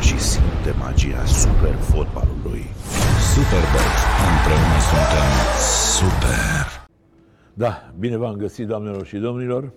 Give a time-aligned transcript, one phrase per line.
[0.00, 2.64] joacă și simte magia super fotbalului.
[3.32, 3.86] Superbox.
[4.30, 5.28] Împreună suntem
[5.96, 6.88] Super!
[7.54, 9.72] Da, bine v-am găsit, doamnelor și domnilor.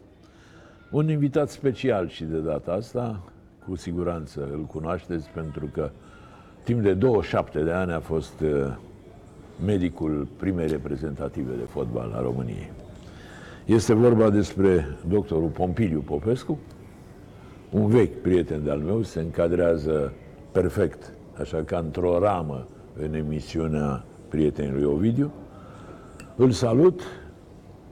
[0.92, 3.24] Un invitat special și de data asta,
[3.68, 5.90] cu siguranță îl cunoașteți pentru că
[6.64, 8.50] timp de 27 de ani a fost uh,
[9.66, 12.72] medicul primei reprezentative de fotbal a României.
[13.66, 16.60] Este vorba despre doctorul Pompiliu Popescu,
[17.74, 20.14] un vechi prieten de-al meu, se încadrează
[20.52, 22.68] perfect, așa ca într-o ramă
[23.00, 25.32] în emisiunea prietenului Ovidiu.
[26.36, 27.02] Îl salut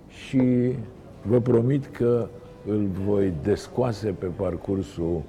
[0.08, 0.74] și
[1.22, 2.28] vă promit că
[2.68, 5.22] îl voi descoase pe parcursul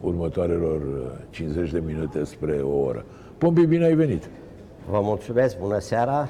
[0.00, 0.80] următoarelor
[1.30, 3.04] 50 de minute spre o oră.
[3.38, 4.30] Pompi, bine ai venit!
[4.90, 6.28] Vă mulțumesc, bună seara,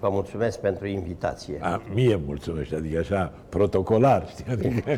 [0.00, 1.58] vă mulțumesc pentru invitație.
[1.62, 4.44] A, mie mulțumesc, adică așa, protocolar, știi?
[4.52, 4.90] Adică,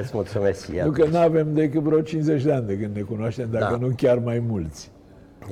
[0.00, 0.90] Îți mulțumesc și nu eu.
[0.90, 3.86] că nu avem decât vreo 50 de ani de când ne cunoaștem, dacă Da.
[3.86, 4.90] nu chiar mai mulți.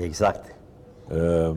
[0.03, 0.55] Exact,
[1.49, 1.57] Um,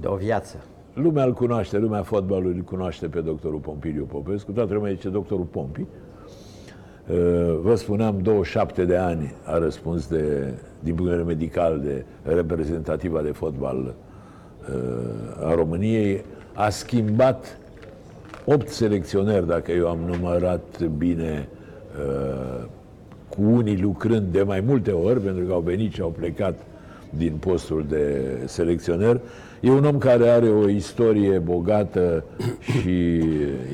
[0.00, 0.56] de o viață.
[0.94, 5.44] Lumea îl cunoaște, lumea fotbalului îl cunoaște pe doctorul Pompiliu Popescu, toată lumea zice doctorul
[5.44, 5.80] Pompi.
[5.80, 12.04] Uh, Vă spuneam, 27 de ani a răspuns de, din punct de vedere medical de
[12.22, 13.94] reprezentativa de fotbal
[14.74, 16.24] uh, a României.
[16.60, 17.58] A schimbat
[18.44, 21.48] 8 selecționeri, dacă eu am numărat bine,
[22.06, 22.64] uh,
[23.28, 26.58] cu unii lucrând de mai multe ori, pentru că au venit și au plecat
[27.10, 29.20] din postul de selecționer.
[29.60, 32.24] E un om care are o istorie bogată
[32.80, 33.22] și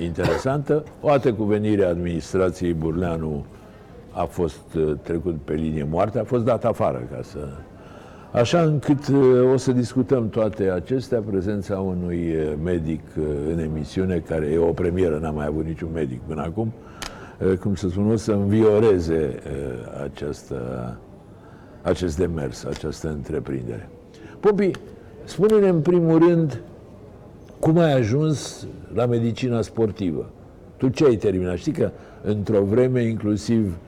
[0.03, 0.85] interesantă.
[1.01, 3.45] O dată cu venirea administrației Burleanu
[4.11, 7.39] a fost uh, trecut pe linie moarte, a fost dat afară ca să...
[8.37, 14.23] Așa încât uh, o să discutăm toate acestea, prezența unui uh, medic uh, în emisiune,
[14.29, 16.73] care e o premieră, n-am mai avut niciun medic până acum,
[17.39, 20.57] uh, cum să spun, o să învioreze uh, această,
[21.83, 23.89] acest demers, această întreprindere.
[24.41, 24.71] Pompi,
[25.25, 26.61] spune-ne în primul rând
[27.59, 30.31] cum ai ajuns la medicina sportivă.
[30.77, 31.57] Tu ce ai terminat?
[31.57, 31.91] Știi că
[32.23, 33.86] într-o vreme inclusiv uh,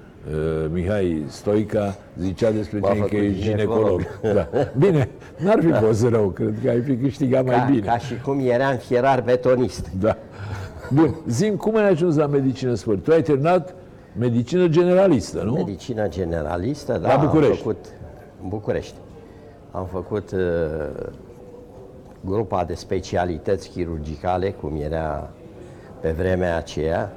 [0.73, 4.01] Mihai Stoica zicea despre M-a tine că făcut e ginecolog.
[4.01, 4.07] ginecolog.
[4.35, 4.49] Da.
[4.79, 7.87] Bine, n-ar fi fost rău, cred că ai fi câștigat mai Ca, bine.
[7.87, 9.91] ca și cum eram fierar betonist.
[10.01, 10.17] Da.
[10.93, 13.03] Bun, zim, cum ai ajuns la medicină sport?
[13.05, 13.75] Tu ai terminat
[14.19, 15.53] medicină generalistă, nu?
[15.53, 17.51] Medicină generalistă, da, La București.
[17.53, 17.85] am făcut
[18.43, 18.95] în București.
[19.71, 20.39] Am făcut uh,
[22.21, 25.31] grupa de specialități chirurgicale, cum era
[26.01, 27.13] pe vremea aceea,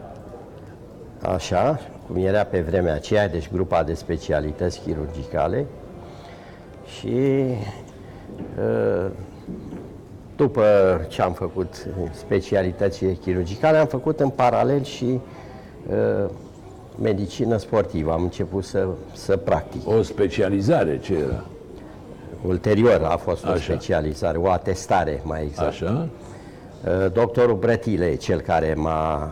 [1.22, 1.80] așa,
[2.12, 5.66] cum era pe vremea aceea, deci grupa de specialități chirurgicale
[6.86, 7.44] și
[8.60, 9.12] uh,
[10.36, 10.66] după
[11.08, 15.20] ce am făcut specialitățile chirurgicale, am făcut în paralel și
[15.90, 16.30] uh,
[17.02, 18.12] medicină sportivă.
[18.12, 19.88] Am început să, să practic.
[19.88, 21.44] O specializare, ce era?
[22.46, 23.62] Ulterior a fost o Așa.
[23.62, 25.68] specializare, o atestare mai exact.
[25.68, 26.08] Așa?
[26.86, 29.32] Uh, Doctorul Brătile, e cel care m-a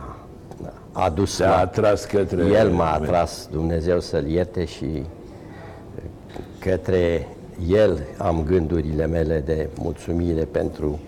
[0.92, 1.58] adus Te-a la...
[1.58, 2.44] atras către...
[2.44, 5.02] El m-a atras, Dumnezeu să-l ierte și uh,
[6.58, 7.26] către
[7.68, 10.98] el am gândurile mele de mulțumire pentru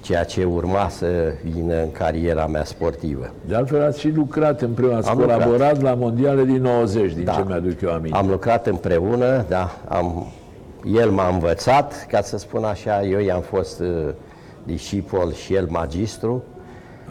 [0.00, 1.06] ceea ce urma să
[1.52, 3.30] vină în cariera mea sportivă.
[3.46, 5.82] De altfel ați și lucrat împreună, ați Am colaborat lucrat.
[5.82, 7.32] la mondiale din 90, din Da.
[7.32, 8.16] ce mi-aduc eu aminte.
[8.16, 10.26] Am lucrat împreună, da, am,
[10.94, 14.08] el m-a învățat, ca să spun așa, eu i-am fost uh,
[14.64, 16.42] discipol și el magistru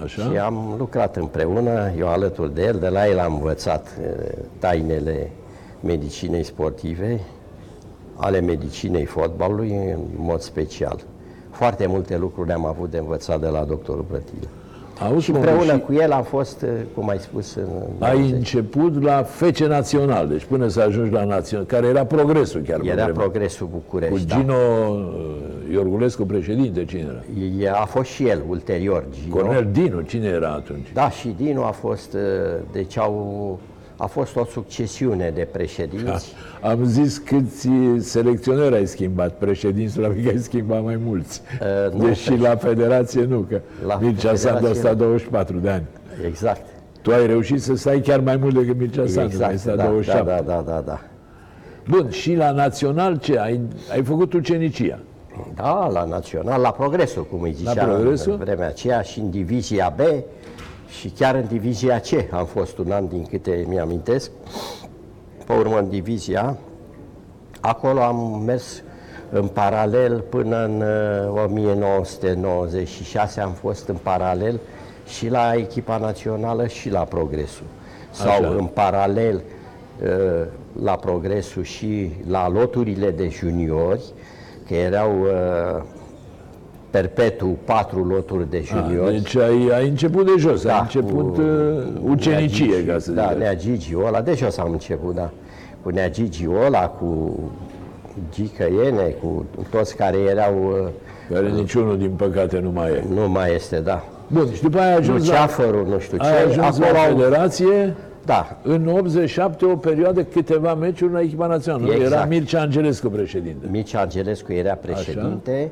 [0.03, 0.21] Așa?
[0.21, 5.31] și am lucrat împreună, eu alături de el, de la el am învățat uh, tainele
[5.79, 7.19] medicinei sportive,
[8.15, 11.03] ale medicinei fotbalului în mod special.
[11.51, 14.47] Foarte multe lucruri am avut de învățat de la doctorul Plătilă.
[14.99, 17.63] Auzi, Și Pompi, împreună și cu el am fost, uh, cum ai spus, în
[17.99, 18.35] ai 90.
[18.37, 22.85] început la Fece Național, deci până să ajungi la Național, care era progresul chiar pe
[22.85, 23.21] Era vremea.
[23.21, 24.25] progresul Cu București.
[24.27, 24.35] da.
[24.35, 27.23] Gino uh, Iorgulescu președinte, cine era?
[27.63, 29.35] E- A fost și el ulterior, Gino.
[29.35, 30.87] Cornel Dinu, cine era atunci?
[30.93, 32.19] Da, și Dinu a fost, uh,
[32.71, 33.59] deci au,
[33.97, 36.33] a fost o succesiune de președinți.
[36.61, 37.69] Am zis câți
[37.99, 41.41] selecționeri ai schimbat, președințul la că ai schimbat mai mulți.
[41.87, 44.97] Uh, nu, Deși la federație nu, că La Mircea Sandu a federație stat nu.
[44.97, 45.83] 24 de ani.
[46.27, 46.65] Exact.
[47.01, 49.83] Tu ai reușit să stai chiar mai mult decât Mircea Sandu, ai Exact, stat da,
[49.83, 50.43] da, 27.
[50.45, 51.01] da, da, da, da.
[51.89, 53.39] Bun, și la Național ce?
[53.39, 53.59] Ai,
[53.91, 54.99] ai făcut ucenicia?
[55.55, 58.31] Da, la Național, la Progresul, cum îi zicea Progresul?
[58.31, 59.99] în vremea aceea, și în Divizia B
[60.87, 62.33] și chiar în Divizia C.
[62.33, 64.31] Am fost un an, din câte mi-amintesc.
[65.45, 66.57] Pe urmă, în Divizia A.
[67.59, 68.83] Acolo am mers
[69.29, 70.81] în paralel până în
[71.35, 74.59] uh, 1996, am fost în paralel
[75.07, 77.65] și la echipa națională și la Progresul.
[78.11, 78.55] Sau Așa.
[78.57, 79.41] în paralel
[80.03, 80.45] uh,
[80.83, 84.03] la progresul și la loturile de juniori,
[84.67, 85.83] că erau uh,
[86.95, 89.11] perpetu patru loturi de A, juniori.
[89.11, 92.93] deci ai, ai început de jos, Da, ai început cu uh, ucenicie, Nea Gigi, ca
[92.93, 93.13] să zic.
[93.15, 93.37] Da, așa.
[93.37, 95.29] Nea Gigi ăla, de jos am început, da.
[95.83, 97.39] Cu Nea Gigi ăla, cu
[98.33, 100.53] Gică Iene, cu toți care erau,
[100.83, 100.87] uh,
[101.33, 103.03] Care niciunul, din păcate, nu mai e.
[103.13, 104.03] nu mai este, da.
[104.27, 106.97] Bun, și după aia ai ajuns la, Luceafărul, nu știu ce, ai ajuns la acolo
[106.97, 107.95] au, federație,
[108.25, 111.85] da, în 87, o perioadă, câteva meciuri la echipa națională.
[111.85, 111.91] nu?
[111.91, 112.29] Era Exact.
[112.29, 113.67] Mircea Angelescu președinte.
[113.71, 115.71] Mircea Angelescu era președinte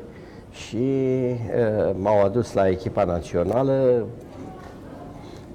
[0.53, 4.05] și uh, m-au adus la echipa națională.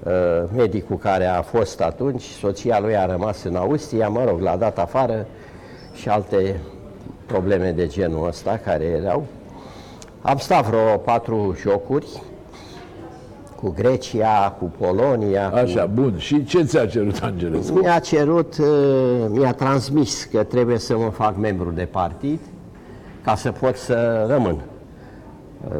[0.03, 4.55] Uh, medicul care a fost atunci, soția lui a rămas în Austria, mă rog, l-a
[4.55, 5.25] dat afară
[5.93, 6.59] și alte
[7.25, 9.25] probleme de genul ăsta care erau.
[10.21, 12.21] Am stat vreo patru jocuri
[13.55, 16.17] cu Grecia, cu Polonia, Așa, bun.
[16.17, 17.79] Și ce ți-a cerut Angelescu?
[17.79, 22.39] mi-a cerut, uh, mi-a transmis că trebuie să mă fac membru de partid
[23.23, 24.61] ca să pot să rămân uh,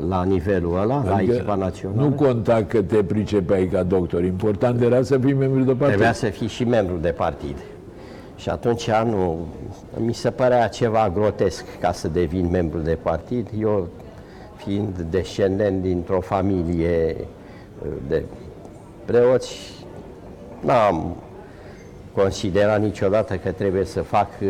[0.08, 2.02] la nivelul ăla, la echipa națională.
[2.02, 4.24] nu conta că te pricepeai ca doctor.
[4.24, 5.88] Important era să fii membru de partid.
[5.88, 7.56] Trebuia să fii și membru de partid.
[8.36, 9.48] Și atunci nu,
[9.98, 13.48] mi se părea ceva grotesc ca să devin membru de partid.
[13.60, 13.88] Eu,
[14.56, 18.24] fiind descendent dintr-o familie uh, de
[19.06, 19.58] preoți,
[20.60, 21.16] n-am
[22.14, 24.50] considerat niciodată că trebuie să fac uh,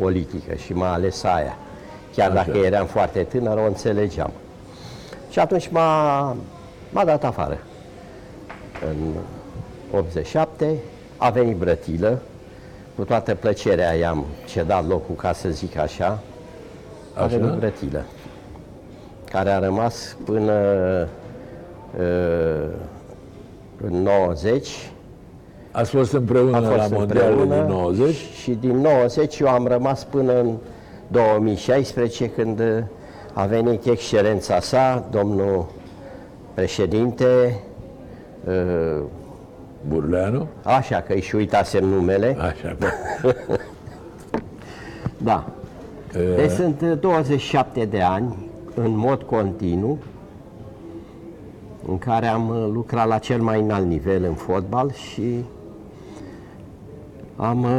[0.00, 1.56] politică și mai ales aia.
[2.14, 2.44] Chiar Așa.
[2.44, 4.30] dacă eram foarte tânăr, o înțelegeam.
[5.36, 6.36] Și atunci m-a,
[6.90, 7.58] m-a dat afară.
[8.90, 9.12] În
[9.98, 10.76] 87
[11.16, 12.18] a venit Brătilă,
[12.94, 16.18] cu toată plăcerea i-am cedat locul, ca să zic așa,
[17.14, 17.36] a Așa?
[17.36, 18.04] venit Brătilă,
[19.30, 20.52] care a rămas până
[21.98, 22.68] uh,
[23.82, 24.90] în 90,
[25.70, 28.14] Ați fost împreună a fost la mondialul împreună din 90?
[28.14, 30.56] și din 90 eu am rămas până în
[31.08, 32.82] 2016 când uh,
[33.38, 35.66] a venit excelența sa, domnul
[36.54, 37.60] președinte,
[38.44, 39.02] uh,
[39.88, 40.46] Burleanu?
[40.62, 42.86] așa că își uitasem numele, Așa, bă.
[45.28, 45.46] da.
[46.12, 49.98] Deci sunt uh, 27 de ani în mod continuu
[51.88, 55.44] în care am uh, lucrat la cel mai înalt nivel în fotbal și
[57.36, 57.70] am uh,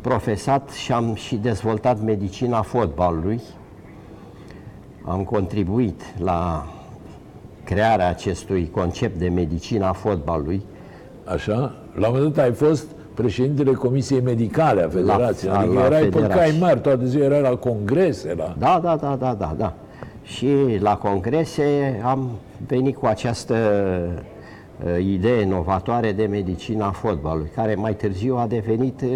[0.00, 3.40] profesat și am și dezvoltat medicina fotbalului.
[5.04, 6.66] Am contribuit la
[7.64, 10.62] crearea acestui concept de medicina fotbalului.
[11.24, 11.74] Așa?
[11.94, 15.50] La un moment dat ai fost președintele Comisiei Medicale a Federației.
[15.50, 16.36] La- adică la erai pe federație.
[16.40, 18.54] cai mari, toată ziua erai la congrese, la...
[18.58, 19.74] Da, da, da, da, da, da.
[20.22, 20.48] Și
[20.80, 22.30] la congrese am
[22.66, 23.54] venit cu această
[24.16, 24.22] uh,
[24.98, 29.10] idee inovatoare de medicina fotbalului, care mai târziu a devenit uh,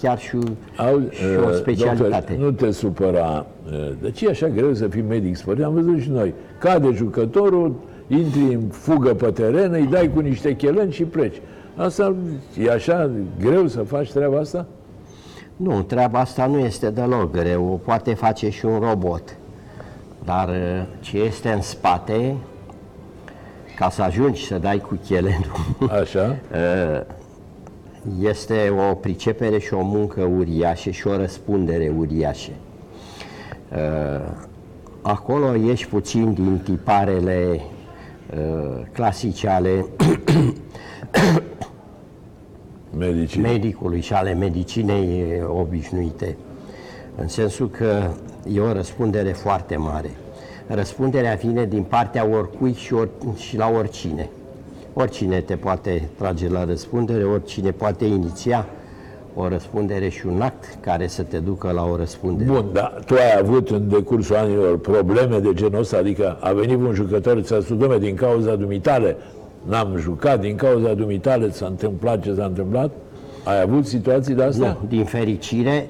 [0.00, 0.36] chiar și,
[0.76, 2.32] Au, și o specialitate.
[2.32, 3.46] Doctor, nu te supăra.
[3.66, 5.64] uh, De ce e așa greu să fii medic sportiv?
[5.64, 6.34] Am văzut și noi.
[6.58, 7.74] Cade jucătorul,
[8.06, 11.36] intri în fugă pe teren, îi dai cu niște chelăni și pleci.
[11.76, 12.14] Asta
[12.64, 13.10] e așa
[13.40, 14.66] greu să faci treaba asta?
[15.56, 19.36] Nu, treaba asta nu este deloc greu, o poate face și un robot.
[20.24, 22.36] Dar uh, ce este în spate,
[23.76, 25.66] ca să ajungi să dai cu chelenul,
[26.00, 26.36] Așa?
[28.30, 32.50] este o pricepere și o muncă uriașă și o răspundere uriașă.
[33.72, 34.44] Uh,
[35.02, 37.60] Acolo ești puțin din tiparele
[38.36, 39.86] uh, clasice ale
[42.98, 43.48] Medicină.
[43.48, 46.36] medicului și ale medicinei obișnuite,
[47.16, 48.10] în sensul că
[48.52, 50.10] e o răspundere foarte mare.
[50.66, 54.28] Răspunderea vine din partea oricui și, or, și la oricine.
[54.94, 58.66] Oricine te poate trage la răspundere, oricine poate iniția
[59.34, 62.50] o răspundere și un act care să te ducă la o răspundere.
[62.50, 65.96] Bun, dar tu ai avut în decursul anilor probleme de genul ăsta?
[65.96, 69.16] Adică a venit un jucător, ți-a spus, "Dom'le, din cauza dumitale,
[69.62, 72.90] n-am jucat, din cauza dumitale s-a întâmplat ce s-a întâmplat?
[73.44, 74.76] Ai avut situații de astea?
[74.80, 75.86] Nu, din fericire,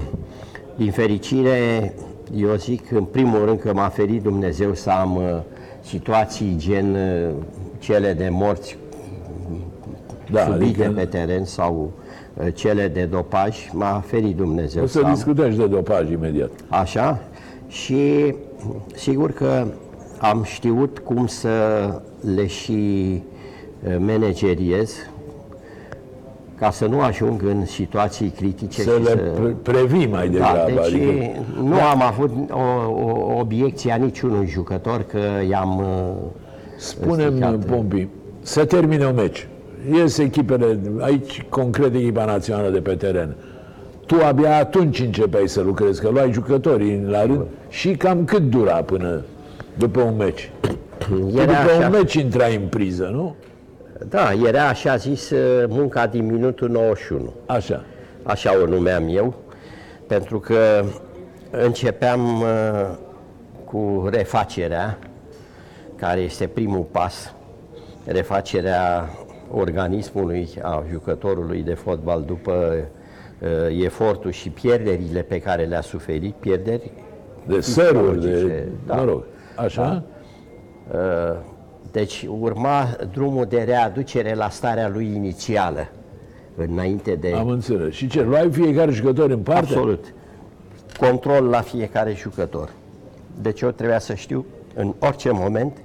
[0.76, 1.92] din fericire,
[2.36, 5.22] eu zic în primul rând că m-a ferit Dumnezeu să am uh,
[5.80, 7.30] situații gen uh,
[7.78, 8.76] cele de morți
[10.30, 11.92] Da, subite adică pe teren sau
[12.34, 15.12] uh, cele de dopaj, m-a ferit Dumnezeu o să am.
[15.14, 16.50] discutăm și de dopaj imediat.
[16.68, 17.18] Așa?
[17.68, 18.34] Și
[18.94, 19.66] sigur că
[20.18, 21.50] am știut cum să
[22.34, 22.72] le și
[23.88, 24.94] uh, manageriez
[26.60, 29.16] ca să nu ajung în situații critice Să și le să...
[29.16, 30.62] pre- previi mai Da, degrabă.
[30.66, 35.78] deci adică, nu am avut o, o obiecție a niciunui jucător că i-am...
[35.78, 36.14] uh,
[36.76, 37.64] Spune-mi, stricat.
[37.64, 38.06] Pompi,
[38.40, 39.46] să termine un meci
[39.92, 43.34] ies echipele, aici concret echipa națională de pe teren.
[44.06, 48.72] Tu abia atunci începeai să lucrezi, că luai jucătorii la rând și cam cât dura
[48.74, 49.22] până
[49.78, 50.50] după un meci?
[50.98, 51.86] Tu Era după așa.
[51.86, 53.34] un meci intrai în priză, nu?
[54.08, 57.32] Da, era așa zis uh, munca din minutul 91.
[57.46, 57.84] Așa.
[58.22, 59.34] așa o numeam eu,
[60.06, 60.84] pentru că
[61.50, 62.96] începeam uh,
[63.64, 64.98] cu refacerea,
[65.96, 67.34] care este primul pas,
[68.04, 69.08] refacerea
[69.50, 72.74] organismului a jucătorului de fotbal după
[73.38, 76.90] uh, efortul și pierderile pe care le-a suferit, pierderi
[77.46, 78.94] De săruri, de, Psihologice, da.
[78.94, 79.24] mă rog,
[79.56, 80.02] așa?
[80.92, 81.56] Uh,
[81.92, 85.88] Deci urma drumul de readucere la starea lui inițială,
[86.56, 87.32] înainte de...
[87.36, 87.94] Am înțeles.
[87.94, 89.60] Și ce, luai fiecare jucător în parte?
[89.60, 90.04] Absolut.
[91.00, 92.70] Control la fiecare jucător.
[93.42, 95.76] Deci eu trebuia să știu în orice moment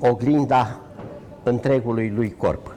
[0.00, 0.80] oglinda
[1.42, 2.74] întregului lui corp.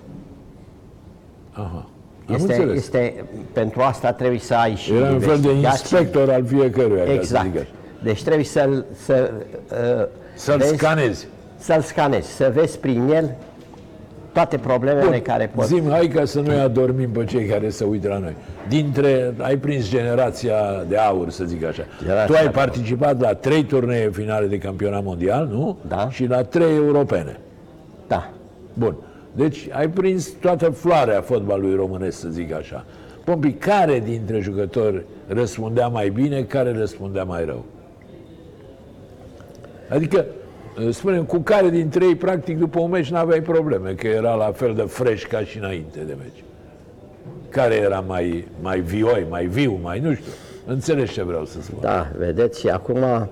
[1.52, 1.86] Aha.
[2.28, 2.78] Am Este, înțeles.
[2.78, 5.98] este, pentru asta trebuie să ai și Era un fel de investigații.
[6.00, 7.46] inspector al fiecăruia, ca să Exact.
[7.46, 7.70] zic așa.
[8.04, 9.32] Deci trebuie să-l să,
[9.72, 11.28] uh, Să-l vezi- scanezi.
[11.58, 13.36] să-l scanezi, să vezi prin el
[14.34, 15.66] toate problemele care pot.
[15.66, 18.36] Zim, hai ca să nu-i adormim pe cei care se uită la noi.
[18.68, 21.84] Dintre, ai prins generația de aur, să zic așa.
[22.02, 22.68] Generația tu ai de aur.
[22.68, 25.78] participat la trei turnee finale de campionat mondial, nu?
[25.88, 26.08] Da.
[26.10, 27.40] Și la trei europene.
[28.08, 28.30] Da.
[28.74, 28.96] Bun.
[29.36, 32.86] Deci ai prins toată floarea fotbalului românesc, să zic așa.
[33.24, 37.66] Pompi, care dintre jucători răspundea mai bine, care răspundea mai rău?
[39.92, 40.26] Adică,
[40.90, 44.74] spunem, cu care dintre ei, practic, după un meci n-aveai probleme, că era la fel
[44.74, 46.44] de fresh ca și înainte de meci.
[47.50, 50.32] Care era mai, mai vioi, mai viu, mai nu știu.
[50.66, 51.78] Înțelegi ce vreau să spun.
[51.82, 53.30] Da, vedeți, și acum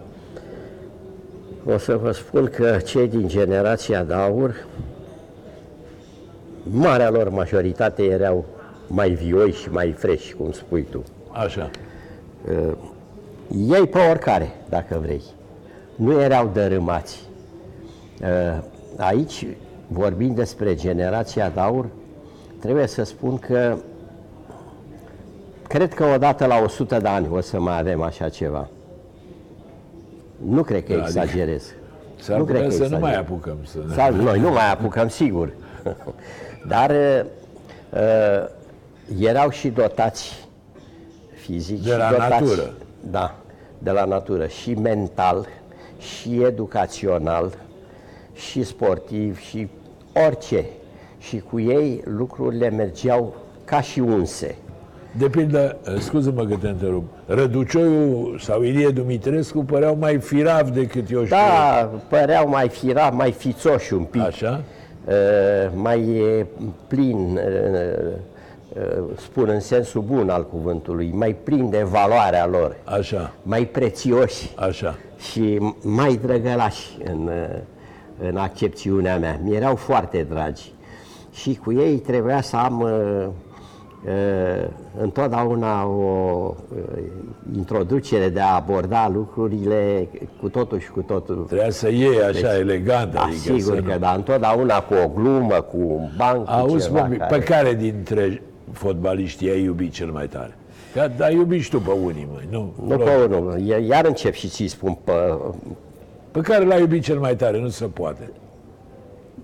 [1.66, 4.66] o să vă spun că cei din generația de aur,
[6.64, 8.46] marea lor majoritate erau
[8.88, 11.04] mai vioi și mai freși, cum spui tu.
[11.32, 11.70] Așa.
[13.70, 15.22] Ei pe oricare, dacă vrei.
[16.00, 17.20] Nu erau dărâmați.
[18.22, 18.64] Uh,
[18.98, 19.46] Aici,
[19.88, 21.86] vorbind despre generația de aur,
[22.60, 23.78] trebuie să spun că
[25.68, 28.68] cred că odată la 100 de ani o să mai avem așa ceva.
[30.46, 31.74] Nu cred că adică exagerez.
[32.20, 33.30] S-ar nu putea cred că să nu mai exagerez.
[33.30, 33.80] apucăm să...
[33.96, 35.54] Sau noi nu mai apucăm, sigur.
[36.68, 37.22] Dar uh,
[37.94, 38.50] uh,
[39.20, 40.48] erau și dotați
[41.34, 41.84] fizic.
[41.84, 42.74] De și la dotați, natură.
[43.12, 43.36] Da,
[43.78, 44.48] de la natură.
[44.48, 45.48] Și mental,
[46.00, 47.58] și educațional,
[48.34, 49.68] și sportiv, și
[50.28, 50.66] orice.
[51.20, 54.56] Și cu ei lucrurile mergeau ca și unse.
[55.18, 61.24] De pildă, scuză-mă că te întrerup, Răducioiu sau Ilie Dumitrescu păreau mai firav decât eu
[61.24, 61.36] știu.
[61.38, 64.22] Da, păreau mai fira, mai fițoși un pic.
[64.22, 64.62] Așa?
[65.06, 66.46] Uh, mai e
[66.88, 68.12] plin, uh,
[68.74, 74.52] uh, spun în sensul bun al cuvântului, mai plin de valoarea lor, Așa, mai prețioși
[74.56, 74.98] așa.
[75.20, 77.60] Și mai drăgălași în, uh,
[78.30, 79.40] în accepțiunea mea.
[79.44, 80.72] Mi erau foarte dragi
[81.32, 83.28] și cu ei trebuia să am uh,
[84.06, 84.68] uh,
[85.02, 87.04] întotdeauna o uh,
[87.56, 90.08] introducere de a aborda lucrurile
[90.42, 93.94] cu totul și cu totul Trebuia să iei așa elegant, da, adică sigur să că
[93.94, 94.00] nu...
[94.00, 98.42] da, întotdeauna cu o glumă, cu un banc, cu Auzi, ceva Bobby, pe care dintre
[98.72, 100.59] fotbaliști ai iubit cel mai tare?
[100.94, 102.74] Că da, iubi și tu pe unii, măi, nu?
[102.88, 105.12] Nu pe unul, I- iar încep și ți spun pe...
[106.32, 108.32] Pe care l-ai iubit cel mai tare, nu se poate.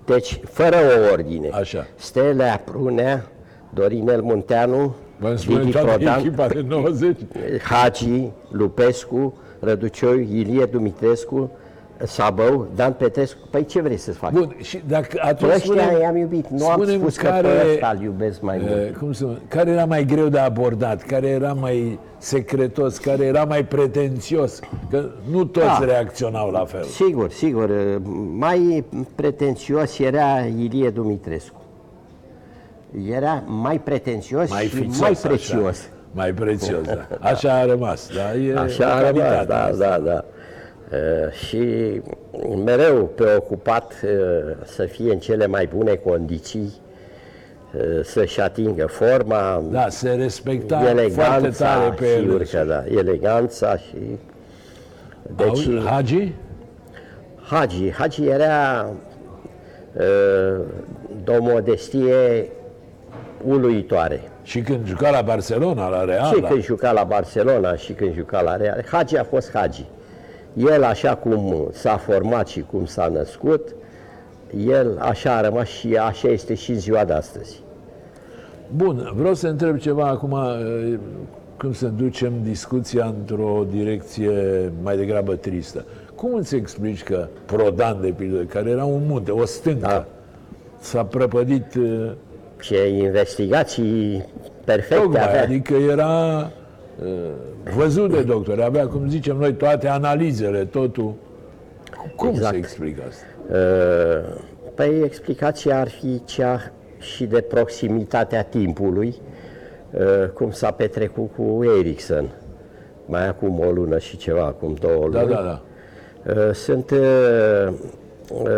[0.04, 1.48] Deci, fără o ordine.
[1.48, 1.86] Așa.
[1.96, 3.26] Stelea Prunea,
[3.74, 7.16] Dorinel Munteanu, Vă spune Didi toată Prodan, echipa de 90?
[7.62, 11.50] Hagi, Lupescu, Răducioiu, Ilie Dumitrescu,
[12.04, 13.38] Sabău, Dan Petrescu.
[13.50, 14.32] Păi ce vrei să fac?
[14.32, 17.70] Bun, și dacă Pe atunci ăștia spune i-am iubit, nu am spune-mi spus că pe
[17.72, 18.72] ăsta îl iubesc mai mult.
[18.72, 23.44] Eh, cum să, care era mai greu de abordat, care era mai secretos, care era
[23.44, 24.60] mai pretențios,
[24.90, 25.84] că nu toți Da.
[25.84, 26.82] reacționau la fel.
[26.82, 27.70] Sigur, sigur.
[28.36, 28.84] Mai
[29.14, 31.60] pretențios era Ilie Dumitrescu.
[33.10, 35.28] Era mai pretențios Mai și fițos, mai așa.
[35.28, 35.88] prețios.
[36.12, 37.06] Mai prețios, da.
[37.20, 38.38] Așa a rămas, da?
[38.38, 39.76] E Așa o a rămas, calitate da, asta.
[39.88, 40.24] da, da.
[40.92, 41.60] Uh, și
[42.64, 44.10] mereu preocupat uh,
[44.64, 46.72] să fie în cele mai bune condiții,
[47.74, 52.46] uh, să-și atingă forma, Da, se respecta foarte eleganța, tare pe sigur el.
[52.46, 53.96] că da, eleganța și...
[55.36, 56.32] Deci, Auzi, Hagi?
[57.42, 57.90] Hagi.
[57.90, 58.86] Hagi era
[59.96, 60.64] uh,
[61.24, 62.48] de o modestie
[63.44, 64.20] uluitoare.
[64.42, 68.14] Și când juca la Barcelona, la Real, Și la- când juca la Barcelona și când
[68.14, 69.84] juca la Real, Hagi a fost Hagi.
[70.56, 73.74] El, așa cum s-a format și cum s-a născut,
[74.66, 77.60] el așa a rămas și așa este și în ziua de astăzi.
[78.76, 80.98] Bun, vreau să întreb ceva acum, eh,
[81.58, 84.32] cum să ducem discuția într-o direcție
[84.82, 85.84] mai degrabă tristă.
[86.14, 90.04] Cum îți explici că Prodan, de pildă, care era un munte, o stâncă, Da.
[90.78, 92.10] s-a prăpădit eh,
[92.60, 94.24] Ce investigații
[94.64, 95.42] perfecte tocmai, avea.
[95.42, 96.46] adică era eh,
[97.76, 101.14] văzut de doctor, avea, cum zicem noi, toate analizele, totul.
[102.16, 102.52] Cum Exact.
[102.52, 103.24] se explică asta?
[103.50, 104.42] Uh,
[104.74, 109.14] Păi explicația ar fi cea și de proximitatea timpului,
[109.90, 112.28] uh, cum s-a petrecut cu Ericsson,
[113.06, 115.34] mai acum o lună și ceva, acum două Da, luni.
[115.34, 115.62] da, da.
[116.40, 117.68] Uh, Sunt uh,
[118.42, 118.48] uh,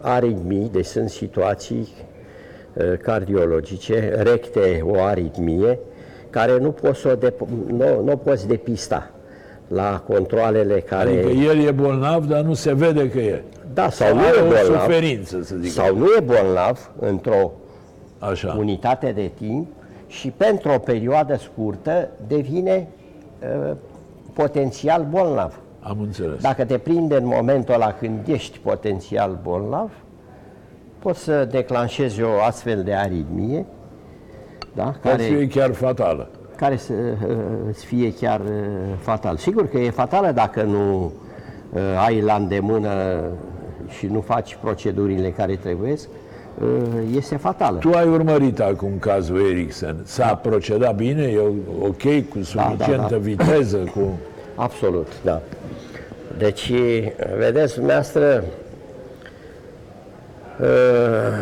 [0.00, 1.88] aritmii, deci sunt situații
[2.74, 5.78] uh, cardiologice, recte o aritmie,
[6.30, 9.10] care nu poți, o dep- nu, nu poți depista
[9.68, 11.10] la controlele care...
[11.10, 13.42] Adică el e bolnav, dar nu se vede că e.
[13.74, 15.70] da, sau nu Are e o bolnav, suferință, să zic.
[15.70, 17.52] sau nu e bolnav într-o
[18.18, 18.54] Așa.
[18.58, 19.68] unitate de timp
[20.06, 22.88] și pentru o perioadă scurtă devine
[23.68, 23.76] uh,
[24.32, 25.60] potențial bolnav.
[25.80, 26.40] Am înțeles.
[26.40, 29.90] Dacă te prinde în momentul ăla când ești potențial bolnav,
[30.98, 33.66] poți să declanșezi o astfel de aritmie,
[34.74, 34.82] da?
[34.82, 36.28] Poate care, fi chiar fatală.
[36.56, 37.36] care să uh,
[37.68, 38.46] îți fie chiar uh,
[38.98, 39.36] fatal.
[39.36, 41.12] Sigur că e fatală dacă nu
[41.72, 43.20] uh, ai la îndemână
[43.88, 46.68] și nu faci procedurile care trebuie, uh,
[47.16, 47.78] este fatală.
[47.78, 49.96] Tu ai urmărit acum cazul Ericsson.
[50.04, 51.22] S-a procedat bine?
[51.22, 51.40] E
[51.80, 52.28] ok?
[52.28, 53.16] Cu suficientă da.
[53.16, 53.76] viteză?
[53.94, 54.18] Cu...
[54.54, 55.40] Absolut, da.
[56.38, 56.72] Deci,
[57.38, 58.44] vedeți, dumneavoastră,
[60.60, 60.66] uh,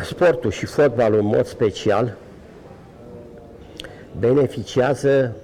[0.02, 2.16] sportul și fotbalul în mod special
[4.18, 5.36] beneficiază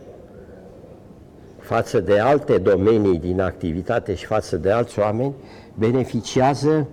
[1.59, 5.35] față de alte domenii din activitate și față de alți oameni,
[5.75, 6.87] beneficiază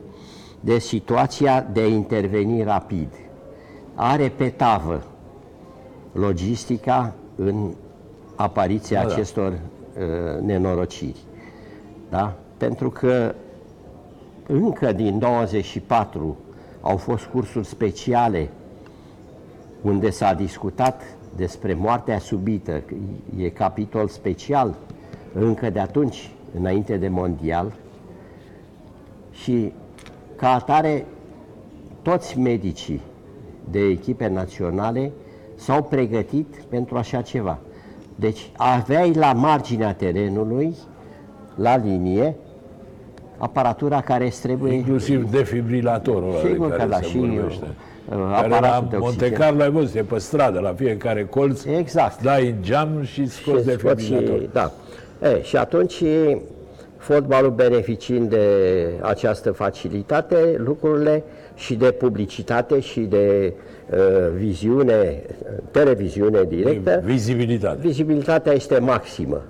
[0.60, 3.08] de situația de a interveni rapid.
[3.96, 5.04] Are pe tavă
[6.12, 7.74] logistica în
[8.36, 9.14] apariția Da, da.
[9.14, 11.20] acestor uh, nenorociri.
[12.10, 12.34] Da?
[12.58, 13.36] Pentru că
[14.48, 16.38] încă din 94
[16.82, 18.50] au fost cursuri speciale
[19.82, 21.02] unde s-a discutat
[21.36, 22.94] despre moartea subită, că
[23.38, 24.76] e capitol special
[25.34, 27.74] încă de atunci, înainte de mondial,
[29.32, 29.74] și
[30.36, 31.06] ca atare
[32.02, 33.02] toți medicii
[33.72, 35.12] de echipe naționale
[35.56, 37.60] s-au pregătit pentru așa ceva.
[38.16, 40.76] Deci aveai la marginea terenului,
[41.56, 42.36] la linie,
[43.38, 47.66] aparatura care îți trebuie Inclusiv defibrilatorul ăla de Sigur care că da, se și vorbește.
[47.66, 49.40] uh, Care aparatul la de Monte oxigen.
[49.40, 52.22] Carlo ai văzut, e pe stradă, la fiecare colț, Exact.
[52.22, 54.40] dai în geam și scoți Și scot defibrilator.
[54.40, 54.72] și, da.
[55.30, 56.04] E, și atunci,
[56.98, 58.46] fotbalul beneficiind de
[59.02, 61.24] această facilitate, lucrurile
[61.56, 63.54] și de publicitate și de
[63.90, 63.98] uh,
[64.36, 65.22] viziune,
[65.72, 67.78] televiziune directă, Vizibilitate.
[67.82, 69.42] vizibilitatea este maximă.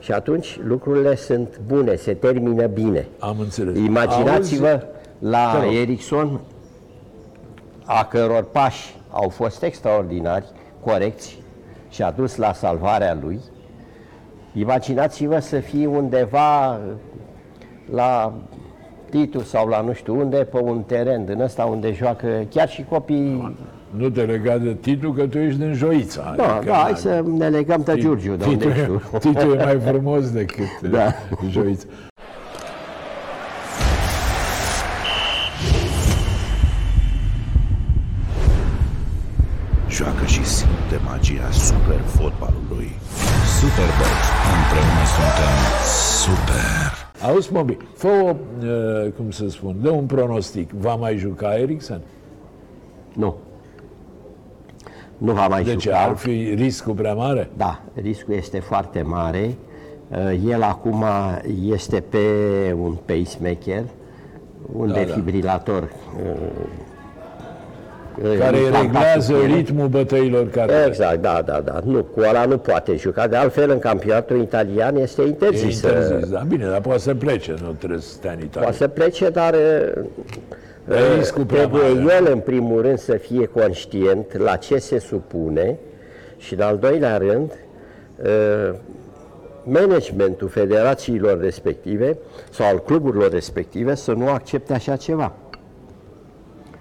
[0.00, 3.06] Și atunci lucrurile sunt bune, se termină bine.
[3.18, 3.76] Am înțeles.
[3.78, 4.84] Imaginați-vă Auzi,
[5.18, 5.74] la Te rog.
[5.74, 6.40] Ericsson,
[7.90, 10.44] a căror pași au fost extraordinari,
[10.84, 11.38] corecți
[11.90, 13.40] și a dus la salvarea lui.
[14.54, 16.78] Imaginați-vă să fii undeva
[17.92, 18.32] la
[19.10, 22.84] Titu sau la nu știu unde, pe un teren din ăsta unde joacă chiar și
[22.88, 23.56] copii.
[23.90, 26.34] Nu te lega de Titu, că tu ești din Joița.
[26.36, 29.02] Da, adică, da, hai să ne legăm de Giurgiu, de unde Titu, știu.
[29.14, 31.12] e, Titu e mai frumos decât Da.
[31.50, 31.86] Joița.
[43.60, 44.12] Superbox.
[44.56, 45.56] Împreună suntem
[46.22, 47.30] Super!
[47.30, 48.34] Auzi, Mobi, fă o,
[48.66, 50.70] uh, cum să spun, dă un pronostic.
[50.70, 52.00] Va mai juca Eriksen?
[53.12, 53.36] Nu.
[55.18, 55.88] Nu va mai De ce?
[55.88, 55.98] juca.
[56.02, 57.50] Ar fi riscul prea mare?
[57.56, 59.54] Da, riscul este foarte mare.
[60.08, 61.04] Uh, El acum
[61.70, 62.18] este pe
[62.80, 63.84] un pacemaker,
[64.72, 64.98] un Da, da.
[65.00, 65.82] defibrilator.
[65.82, 66.36] uh,
[68.38, 69.54] Care implantat reglează în piele.
[69.54, 70.72] ritmul bătăilor care...
[70.86, 71.80] Exact, da, da, da.
[71.84, 73.26] Nu, cu ăla nu poate juca.
[73.26, 75.78] De altfel, în campionatul italian este E interzis.
[75.80, 76.42] să- interzis, da.
[76.48, 78.60] Bine, dar poate să plece, nu trebuie să stea în Italia.
[78.60, 80.02] Poate să plece, dar uh,
[80.84, 82.14] Dar e riscul prea trebuie mare.
[82.16, 85.76] el, în primul rând, să fie conștient la ce se supune
[86.36, 87.50] și, în al doilea rând,
[88.24, 88.74] uh,
[89.64, 92.18] managementul federațiilor respective
[92.50, 95.32] sau al cluburilor respective să nu accepte așa ceva.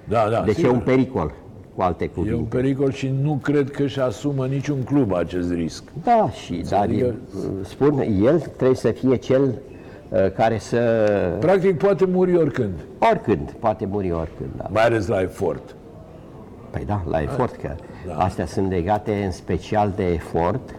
[0.10, 0.72] Da, da, Deci e sigur.
[0.74, 1.34] un pericol,
[1.76, 2.56] cu alte E un cuvinte.
[2.58, 5.84] pericol și nu cred că își asumă niciun club acest risc.
[6.04, 7.16] Da, și dar Adică- el,
[7.64, 10.78] spun, el trebuie să fie cel uh, care să...
[11.40, 12.74] Practic poate muri oricând,
[13.12, 14.50] Oricând, poate muri oricând.
[14.58, 14.68] Da.
[14.72, 15.76] mai ales la efort.
[16.70, 17.70] Păi da, la efort, că
[18.18, 20.76] astea sunt legate în special de efort,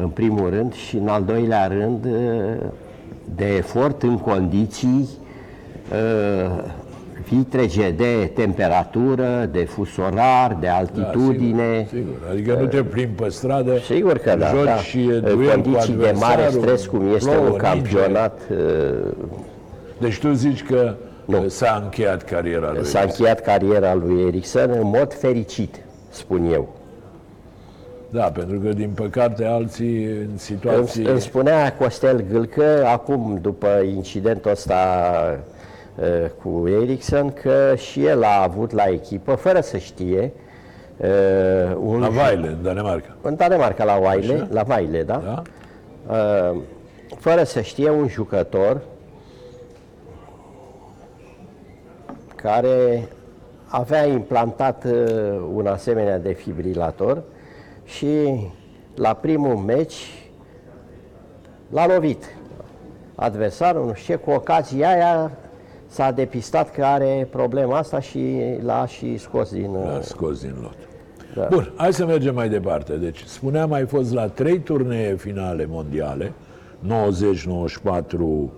[0.00, 2.66] în primul rând, și în al doilea rând uh,
[3.34, 5.08] de efort în condiții
[5.92, 6.64] uh,
[7.28, 11.86] vitrege de temperatură, de fusorar, de Da, altitudine.
[11.88, 12.28] sigur, sigur.
[12.30, 14.76] Adică nu te plimbi pe stradă, Sigur că da, joci da.
[14.76, 17.64] și e În duel cu condiții de mare adversarul, stres, cum este plouă, un ninge.
[17.66, 19.12] campionat, uh,
[19.98, 21.38] Deci tu zici că Nu.
[21.38, 22.84] uh, s-a încheiat cariera lui.
[22.84, 25.74] s-a încheiat cariera lui Ericsson în mod fericit,
[26.10, 26.74] spun eu.
[28.10, 31.04] Da, pentru că din păcate alții în Îmi, situații...
[31.04, 34.74] îmi spunea Costel Gâlcă, acum după incidentul ăsta
[35.32, 35.38] uh,
[36.42, 40.32] cu Ericsson, că și el a avut la echipă, fără să știe,
[40.96, 43.16] uh, un, La Vaile, în Danemarca.
[43.22, 44.48] în Danemarca la Vaile, Așa.
[44.50, 45.16] la Vaile, da?
[45.16, 45.42] Da?
[46.14, 46.60] Uh,
[47.18, 48.80] fără să știe un jucător
[52.34, 53.08] care
[53.66, 54.92] avea implantat uh,
[55.54, 57.22] un asemenea defibrilator
[57.84, 58.46] și
[58.94, 60.28] la primul meci
[61.70, 62.24] l-a lovit.
[63.14, 65.30] Adversarul, nu știu ce, cu ocazia aia
[65.96, 69.70] s-a depistat că are problema asta și l-a și scos din...
[69.74, 70.76] uh, L-a scos din lot.
[71.34, 71.46] Da.
[71.50, 72.96] Bun, hai să mergem mai departe.
[72.96, 76.32] Deci, spuneam, ai fost la trei turnee finale mondiale,
[76.78, 78.52] 90, 94,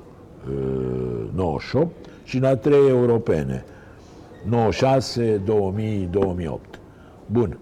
[0.48, 3.64] uh, 98 și la trei europene,
[4.48, 6.80] 96, 2000, 2008.
[7.26, 7.58] Bun.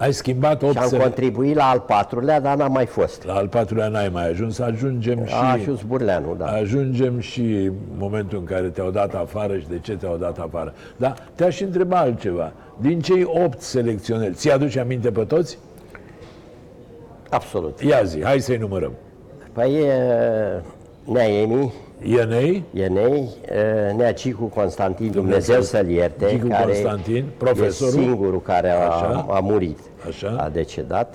[0.00, 1.02] Ai schimbat Și am opțiile.
[1.02, 3.24] contribuit la al patrulea, dar n-am mai fost.
[3.24, 5.34] La al patrulea n-ai mai ajuns, ajungem și...
[5.34, 6.46] A ajuns Burleanu, da.
[6.46, 10.74] Ajungem și momentul în care te-au dat afară și de ce te-au dat afară.
[10.96, 12.52] Dar te-aș întreba altceva.
[12.76, 15.58] Din cei opt selecționeri, ți-aduce aminte pe toți?
[17.30, 17.80] Absolut.
[17.80, 18.92] Ia zi, hai să-i numărăm.
[19.52, 19.92] Păi e
[21.04, 28.00] Neaemi, Ienei, Ienei, e, Nea Cicu Constantin, Dumnezeu, Dumnezeu să-l ierte, Cicu care Constantin, profesorul.
[28.00, 29.26] e singurul care a, Așa.
[29.30, 30.36] a murit, Așa.
[30.38, 31.14] a decedat.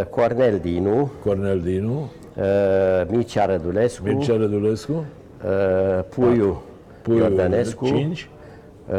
[0.00, 5.04] E, Cornel Dinu, Cornel Dinu, e, Mircea Rădulescu, Mircea Rădulescu,
[5.44, 6.62] e, Puiu,
[7.02, 8.28] Puiu Iordănescu, 5,
[8.92, 8.94] e,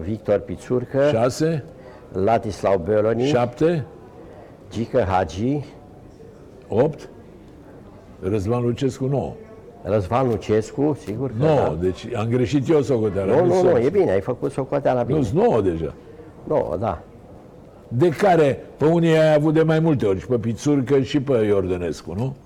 [0.00, 1.64] Victor Pițurcă, 6,
[2.12, 3.84] Ladislau Beloni, 7,
[4.70, 5.64] Gică Hagi,
[6.68, 7.08] 8,
[8.20, 9.32] Răzvan Lucescu 9.
[9.82, 11.76] Răzvan Lucescu, sigur că 9, da.
[11.80, 13.34] deci am greșit eu socoteala.
[13.36, 15.18] Nu, nu, sunt- nu, e bine, ai făcut socoteala bine.
[15.32, 15.92] Nu, 9 deja.
[16.44, 17.02] Nu, da.
[17.88, 21.32] De care pe unii ai avut de mai multe ori, și pe Pițurcă și pe
[21.32, 22.36] Iordănescu, nu?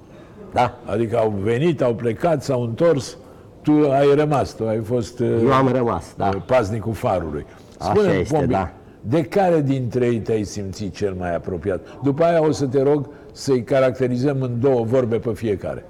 [0.53, 3.17] Da, Adică au venit, au plecat, s-au întors,
[3.63, 6.29] tu ai rămas, tu ai fost uh, eu am rămas, da.
[6.47, 7.47] paznicul farului.
[7.79, 8.71] Așa este, da.
[9.01, 11.81] de care dintre ei te-ai simțit cel mai apropiat?
[12.03, 15.85] După aia o să te rog să-i caracterizăm în două vorbe pe fiecare.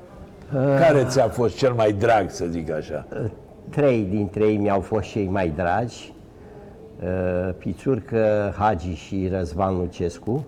[0.52, 0.78] Ah.
[0.80, 3.06] Care ți-a fost cel mai drag, să zic așa?
[3.70, 6.12] Trei dintre ei mi-au fost cei mai dragi,
[7.02, 10.44] uh, Pițurcă, Hagi și Răzvan Lucescu.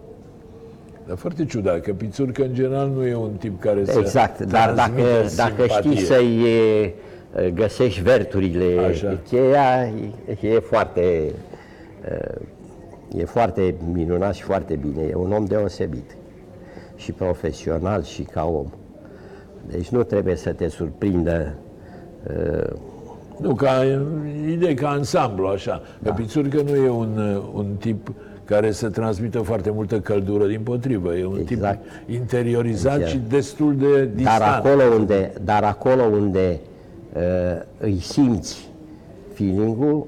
[1.07, 4.75] Dar foarte ciudat, că Pițurcă în general nu e un tip care să Exact, dar
[4.75, 5.91] dacă, transmită dacă simpatie.
[5.91, 9.19] știi să-i uh, găsești verturile, Așa.
[9.29, 9.93] cheia,
[10.43, 11.33] e, e foarte
[12.11, 15.03] uh, e foarte minunat și foarte bine.
[15.03, 16.17] E un om deosebit
[16.97, 18.67] și profesional și ca om.
[19.71, 21.55] Deci nu trebuie să te surprindă
[22.31, 22.77] uh,
[23.41, 23.85] Nu, ca
[24.49, 25.83] idee, ca ansamblu, așa.
[25.99, 26.11] Da.
[26.11, 28.13] Că Pițurcă nu e un, un tip
[28.45, 31.15] care să transmită foarte multă căldură, din potrivă.
[31.15, 31.79] E un Exact.
[31.83, 33.11] tip interiorizat Exact.
[33.11, 34.39] și destul de distant.
[34.39, 36.61] Dar acolo unde, dar acolo unde
[37.13, 37.23] uh,
[37.79, 38.69] îi simți
[39.33, 40.07] feeling-ul,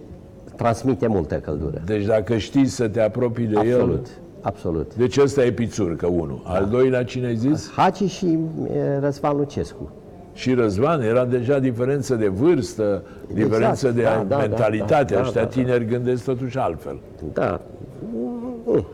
[0.57, 1.83] transmite multă căldură.
[1.85, 4.12] Deci dacă știi să te apropii de Absolut, el...
[4.40, 4.94] absolut.
[4.94, 6.40] Deci ăsta e Pițurcă, unul.
[6.44, 7.70] Al doilea, cine ai zis?
[7.76, 8.68] Hagi și uh,
[9.00, 9.90] Răzvan Lucescu.
[10.33, 15.14] Și Răzvan, era deja diferență de vârstă, diferență de da, da, mentalitate.
[15.14, 15.53] da, da, Ăștia da, da.
[15.55, 16.98] tineri gândesc totuși altfel.
[17.33, 17.61] Da.
[18.12, 18.87] Mm,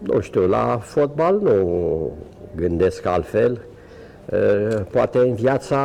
[0.00, 2.12] Nu știu, la fotbal nu
[2.56, 3.60] gândesc altfel.
[4.32, 5.78] Uh, Poate în viața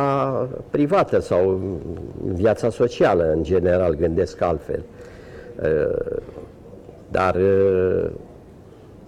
[0.70, 1.48] privată sau
[2.26, 4.82] în viața socială, în general, gândesc altfel.
[5.62, 6.16] Uh,
[7.10, 8.04] Dar uh,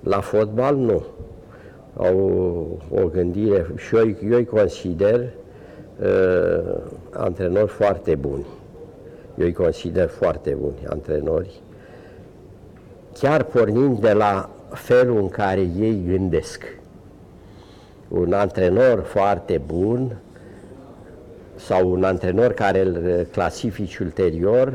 [0.06, 1.02] la fotbal nu.
[1.96, 2.18] Au
[2.90, 5.20] o gândire și eu, eu îi consider
[6.00, 6.74] uh,
[7.10, 8.46] antrenori foarte buni.
[9.38, 11.60] Eu îi consider foarte buni antrenori
[13.20, 16.78] chiar pornind de la felul în care ei gândesc.
[18.08, 20.16] Un antrenor foarte bun
[21.54, 24.72] sau un antrenor care îl clasifici ulterior,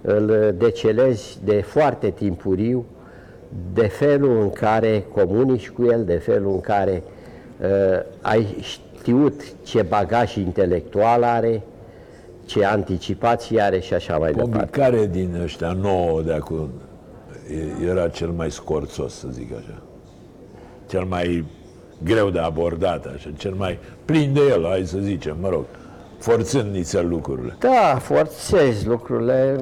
[0.00, 2.84] îl decelezi de foarte timpuriu
[3.72, 7.02] de felul în care comunici cu el, de felul în care
[8.20, 11.62] ai știut ce bagaj intelectual are,
[12.44, 14.80] ce anticipații are și așa mai Pompi, departe.
[14.80, 16.68] care din ăștia nouă de acum
[17.80, 19.82] e- era cel mai scorțos, să zic așa?
[20.86, 21.44] Cel mai
[22.04, 25.64] greu de abordat, așa, cel mai plin de el, hai să zicem, mă rog,
[26.18, 27.56] forțând nițel lucrurile.
[27.58, 29.56] Da, forțezi lucrurile.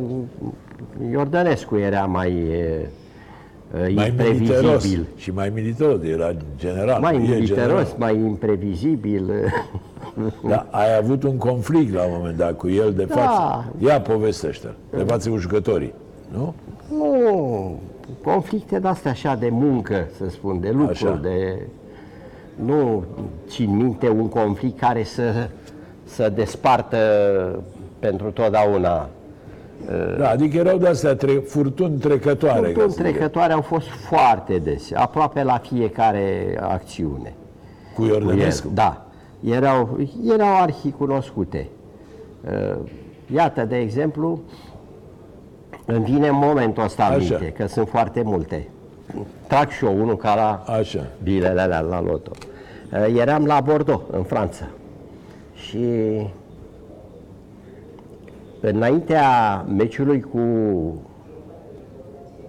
[1.10, 2.88] Iordănescu era mai e, e,
[3.72, 5.06] Mai militeros imprevizibil.
[5.16, 7.00] și mai militeros, era general.
[7.00, 7.86] Mai e militeros, general.
[7.98, 9.30] mai imprevizibil.
[10.48, 13.14] Da, ai avut un conflict la un moment dat cu el de Da.
[13.14, 13.72] față.
[13.78, 15.92] Ia povestește de față cu jucătorii,
[16.32, 16.54] nu?
[16.90, 17.80] Nu,
[18.24, 21.18] conflicte de-astea așa de muncă, să spun, de lucru, Așa.
[21.22, 21.58] de...
[22.64, 23.04] Nu
[23.48, 25.48] țin minte un conflict care să,
[26.04, 26.98] să despartă
[27.98, 29.08] pentru totdeauna.
[30.18, 32.60] Da, adică erau de-astea tre- furtuni trecătoare.
[32.60, 33.02] ca Furtuni să zic.
[33.02, 37.34] trecătoare au fost foarte dese, aproape la fiecare acțiune.
[37.94, 38.68] Cu Cu el, Iordănescu.
[38.74, 39.06] Da,
[39.44, 39.98] erau,
[40.34, 41.68] erau arhi cunoscute.
[42.44, 42.76] Uh,
[43.34, 44.40] Iată, de exemplu,
[45.86, 47.36] îmi vine în momentul ăsta în Așa.
[47.38, 48.68] minte, că sunt foarte multe.
[49.46, 51.06] Trag și eu unul ca la Așa.
[51.22, 52.30] bilele alea la loto.
[52.92, 54.64] Uh, Eram la Bordeaux, în Franța.
[55.54, 55.78] Și
[58.68, 60.38] înaintea meciului cu,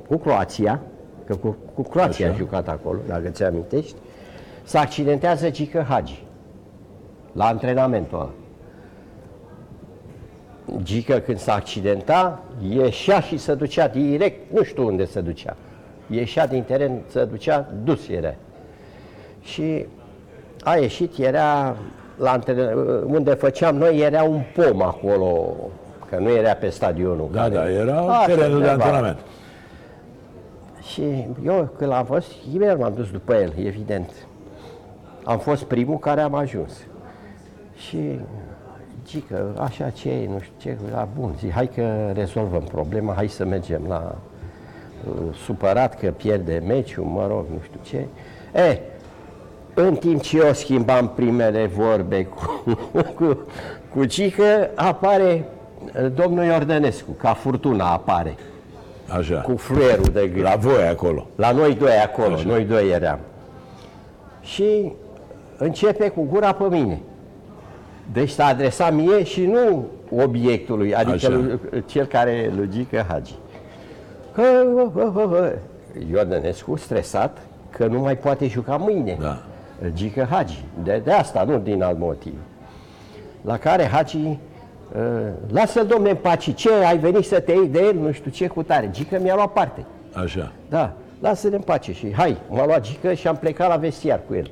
[0.07, 0.81] cu Croația,
[1.25, 2.35] că cu, cu Croația Așa.
[2.35, 3.95] a jucat acolo, dacă ți amintești,
[4.63, 6.23] se accidentează Gică Hagi
[7.31, 8.31] la antrenamentul ăla.
[10.83, 15.55] Gică când s-a accidenta, ieșea și se ducea direct, nu știu unde se ducea.
[16.09, 18.33] Ieșea din teren, se ducea, dus era.
[19.41, 19.85] Și
[20.63, 21.75] a ieșit, era
[22.17, 22.73] la antren-
[23.05, 25.55] unde făceam noi, era un pom acolo,
[26.09, 27.29] că nu era pe stadionul.
[27.31, 28.71] Da, care- da, era Așa, terenul de undeva.
[28.71, 29.17] antrenament.
[30.91, 31.01] Și
[31.45, 34.11] eu, când l-am fost, imediat m-am dus după el, evident.
[35.23, 36.71] Am fost primul care am ajuns.
[37.75, 38.19] Și
[39.05, 43.27] Gică, așa ce e, nu știu ce, la bun, zic, hai că rezolvăm problema, hai
[43.27, 44.15] să mergem la
[45.07, 48.05] uh, supărat că pierde meciul, mă rog, nu știu ce.
[48.59, 48.79] E,
[49.73, 52.63] în timp ce eu schimbam primele vorbe cu,
[53.17, 53.37] cu,
[53.93, 55.55] cu Gică, apare uh,
[56.15, 58.35] domnul Iordănescu, ca furtuna apare,
[59.07, 59.41] Așa.
[59.41, 60.43] cu fluierul de gât.
[60.43, 61.27] La voi acolo.
[61.35, 62.47] La noi doi acolo, Așa.
[62.47, 63.19] noi doi eram.
[64.41, 64.91] Și
[65.57, 66.99] începe cu gura pe mine.
[68.11, 69.85] Deci s-a adresat mie și nu
[70.23, 71.29] obiectului, adică Așa.
[71.29, 73.35] lui, cel care logică Hagi.
[74.33, 74.41] Că,
[74.75, 75.53] hă, hă, hă, hă.
[76.11, 77.37] Iordănescu, stresat,
[77.69, 79.17] că nu mai poate juca mâine.
[79.19, 79.43] Da.
[79.93, 80.63] Gică Hagi.
[80.83, 82.33] De, de asta, nu din alt motiv.
[83.41, 84.35] La care Hagi, uh,
[85.51, 88.47] lasă-l domne în pace, ce, ai venit să te iei de el, nu știu ce
[88.47, 88.89] cu tare.
[88.91, 89.85] Gică mi-a luat parte.
[90.13, 90.51] Așa.
[90.69, 94.33] Da, lasă-ne în pace și hai, m-a luat gică și am plecat la vestiar cu
[94.33, 94.51] el.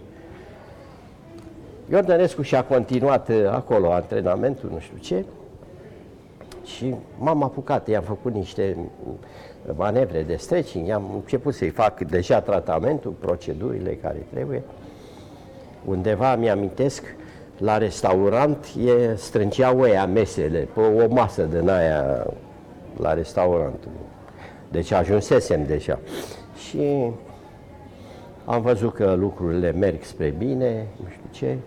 [1.91, 5.26] Iordănescu și-a continuat uh, acolo antrenamentul, nu știu ce,
[6.65, 9.13] și m-am apucat, i-am făcut niște uh,
[9.76, 14.63] manevre de stretching, i-am început să-i fac deja tratamentul, procedurile care trebuie.
[15.86, 17.04] Undeva mi-amintesc,
[17.58, 22.26] la restaurant e, strângeau ăia mesele, pe o masă din aia
[23.00, 23.91] la restaurantul.
[24.72, 26.00] Deci ajunsesem deja.
[26.68, 27.12] Și
[28.46, 31.58] am văzut că lucrurile merg spre bine, nu știu ce.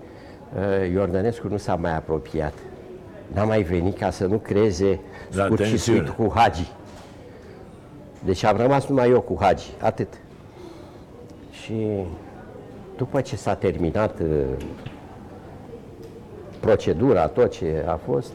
[0.56, 2.52] Uh, Iordănescu nu s-a mai apropiat.
[3.34, 5.98] N-a mai venit ca să nu creeze La scurt și tensiune.
[5.98, 6.72] sfânt cu Hagi.
[8.24, 10.08] Deci am rămas numai eu cu Hagi, atât.
[11.50, 11.86] Și
[12.96, 14.26] după ce s-a terminat uh,
[16.60, 18.32] procedura, tot ce a fost,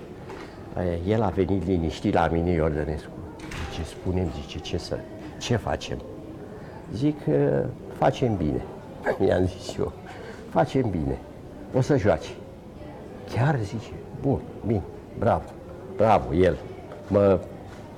[0.77, 3.09] uh, el a venit liniștit la mine, Iordănescu.
[3.73, 4.97] Ce spunem, zice, ce să,
[5.39, 5.97] ce facem?
[6.95, 7.35] Zic, uh,
[7.97, 8.61] facem bine.
[9.27, 9.91] I-am zis eu,
[10.49, 11.17] facem bine.
[11.73, 12.29] O să joace.
[13.33, 14.81] Chiar zice, bun, bine,
[15.19, 15.43] bravo,
[15.95, 16.57] bravo, el.
[17.07, 17.39] Mă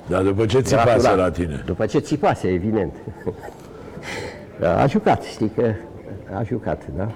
[0.08, 1.16] Dar după ce țipase gratula.
[1.16, 1.64] la tine?
[1.66, 2.94] După ce țipase, evident.
[4.82, 5.74] A jucat, știi că
[6.34, 7.12] a jucat, da?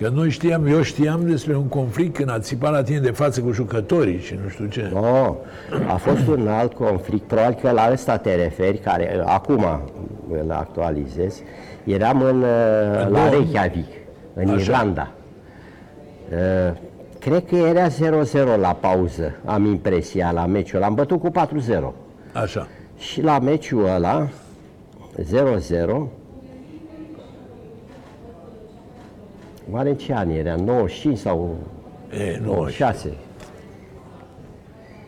[0.00, 3.40] Că noi știam, eu știam despre un conflict când a țipat la tine de față
[3.40, 4.90] cu jucătorii și nu știu ce.
[4.94, 5.34] Oh,
[5.88, 9.64] a fost un alt conflict, probabil că la ăsta te referi, care uh, acum
[10.30, 11.40] îl actualizez.
[11.84, 12.46] Eram în, uh,
[12.94, 13.86] la două- Reykjavik,
[14.34, 14.60] în Așa.
[14.60, 15.12] Irlanda.
[16.32, 16.76] Uh,
[17.18, 20.86] Cred că era 0-0 la pauză, am impresia, la meciul ăla.
[20.86, 21.92] Am bătut cu 4-0.
[22.32, 22.68] Așa.
[22.98, 24.28] Și la meciul ăla,
[25.22, 26.08] 0-0,
[29.70, 30.54] oare în ce an era?
[30.54, 31.56] 95 sau
[32.12, 33.12] E, nu, 96?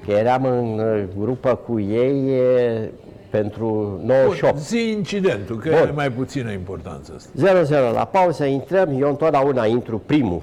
[0.04, 2.90] că eram în uh, grupă cu ei e,
[3.30, 4.52] pentru 98.
[4.54, 5.78] Bun, zi incidentul, că Bun.
[5.78, 7.90] are mai puțină importanță asta.
[7.90, 10.42] 0-0 la pauză, intrăm, eu întotdeauna intru primul,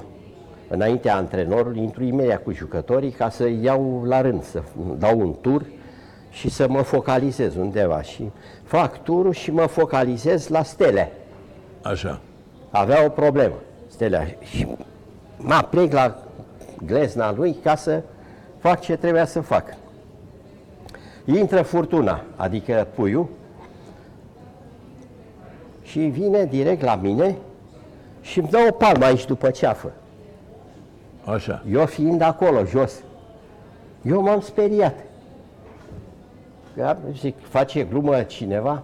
[0.70, 4.62] înaintea antrenorului, intru imediat cu jucătorii ca să iau la rând, să
[4.98, 5.66] dau un tur
[6.30, 8.02] și să mă focalizez undeva.
[8.02, 8.30] Și
[8.64, 11.12] fac turul și mă focalizez la stele.
[11.82, 12.20] Așa.
[12.70, 13.56] Avea o problemă,
[13.96, 14.28] stelea.
[14.42, 14.68] Și
[15.38, 16.18] mă plec la
[16.86, 18.02] glezna lui ca să
[18.58, 19.76] fac ce trebuia să fac.
[21.26, 23.28] Intră furtuna, adică puiul,
[25.82, 27.36] și vine direct la mine
[28.22, 29.92] și îmi dă o palmă aici după ceafă.
[31.26, 31.64] Așa.
[31.72, 32.94] Eu fiind acolo, jos,
[34.02, 34.96] eu m-am speriat.
[36.74, 36.98] Da?
[37.20, 38.84] Zic, face glumă cineva?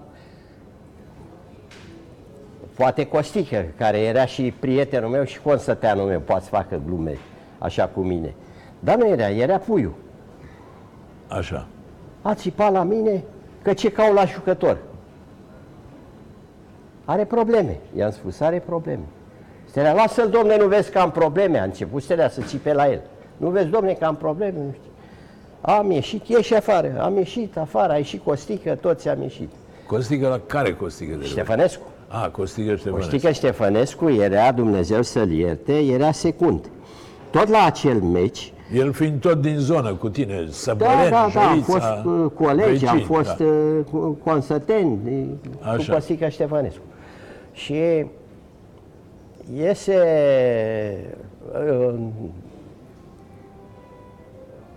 [2.82, 7.18] Poate Costică, care era și prietenul meu și consăteanul meu, poate să facă glume
[7.58, 8.34] așa cu mine.
[8.80, 9.94] Dar nu era, era puiul.
[11.28, 11.68] Așa.
[12.22, 13.24] A țipat la mine
[13.62, 14.78] că ce cau la jucător.
[17.06, 19.04] Are probleme, i-am spus, are probleme.
[19.66, 21.60] Stelea, lasă-l, domne, nu vezi că am probleme.
[21.60, 23.02] A început Stelea să țipe la el.
[23.38, 24.58] Nu vezi, domne, că am probleme?
[24.58, 24.92] Nu știu.
[25.62, 27.02] Am ieșit, ieși afară.
[27.02, 29.50] Am ieșit afară, a ieșit Costică, toți am ieșit.
[29.88, 31.91] Costică la care Costică de Ștefănescu.
[32.12, 33.10] A, Costică Ștefănescu.
[33.12, 36.70] Costică Ștefănescu era, Dumnezeu să-l ierte, era secund.
[37.30, 41.42] Tot la acel meci, El fiind tot din zonă cu tine, da, Săbăren, da, da,
[41.42, 43.46] am Jăița, fost uh, colegi, am vecini, fost da.
[43.98, 45.24] uh, consăteni uh,
[45.60, 45.94] cu Așa.
[45.94, 46.82] Costică Ștefănescu.
[47.52, 48.06] Și
[49.56, 49.98] iese
[51.54, 51.94] uh,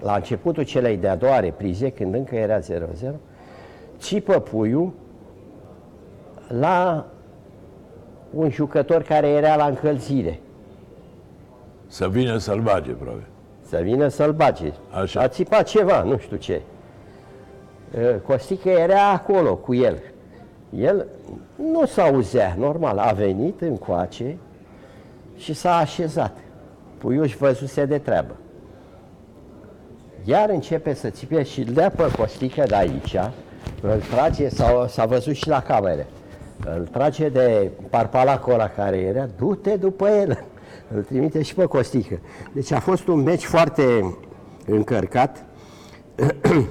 [0.03, 2.63] la începutul celei de-a doua reprize, când încă era 0-0,
[3.99, 4.93] țipă puiul
[6.49, 7.07] la
[8.35, 10.41] un jucător care era la încălzire.
[11.87, 13.27] Să vină să-l bage, probabil.
[13.69, 14.73] Să vină să-l bage.
[15.03, 15.21] Așa.
[15.21, 16.61] A țipat ceva, nu știu ce.
[17.99, 19.99] Uh, Costică era acolo cu el.
[20.77, 21.07] El
[21.57, 24.37] nu s-auzea, normal, a venit încoace
[25.37, 26.37] și s-a așezat.
[26.99, 28.37] Puiul își văzuse de treabă.
[30.25, 33.17] Iar începe să țipe și îl dea pe Costică de aici,
[33.81, 36.07] îl trage, s-a, s-a văzut și la cameră,
[36.79, 40.45] îl trage de parpalacul ăla care era, du-te după el,
[40.95, 42.19] îl trimite și pe Costică.
[42.53, 44.15] Deci a fost un meci foarte
[44.67, 45.45] încărcat.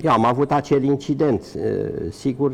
[0.00, 1.72] Eu am avut acel incident, eh,
[2.10, 2.52] sigur,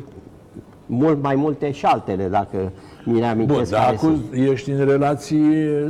[0.86, 2.56] mult mai multe și altele, dacă
[3.04, 3.70] mi le Bun, amintesc.
[3.70, 4.48] dar care acum sunt.
[4.50, 5.42] ești în relații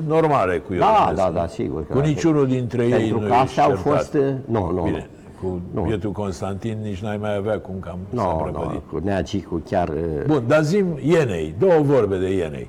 [0.06, 0.78] normale cu el.
[0.78, 1.86] Da, da, da, sigur.
[1.86, 3.96] Cu niciunul dintre ei Pentru nu că ești astea au certat.
[3.96, 4.14] fost...
[4.14, 5.19] eh, Nu, nu, Bine, nu.
[5.42, 5.82] Cu Nu.
[5.82, 8.72] bietul Constantin nici n-ai mai avea cum cam s-a Nu, prăpădit.
[8.72, 12.68] nu, cu Neagicu chiar eh, Bun, dar zim Ienei, două vorbe de Ienei.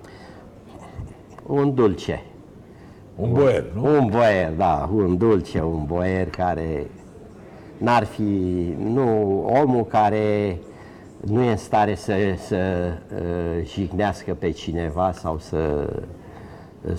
[1.47, 2.21] un dulce.
[3.15, 3.85] Un boier, nu?
[3.99, 6.85] Un boier, da, un dulce, un boier care
[7.77, 8.23] n-ar fi,
[8.77, 10.57] nu, omul care
[11.25, 12.55] nu e în stare să, să
[13.15, 15.89] uh, jignească pe cineva sau să
[16.81, 16.91] uh,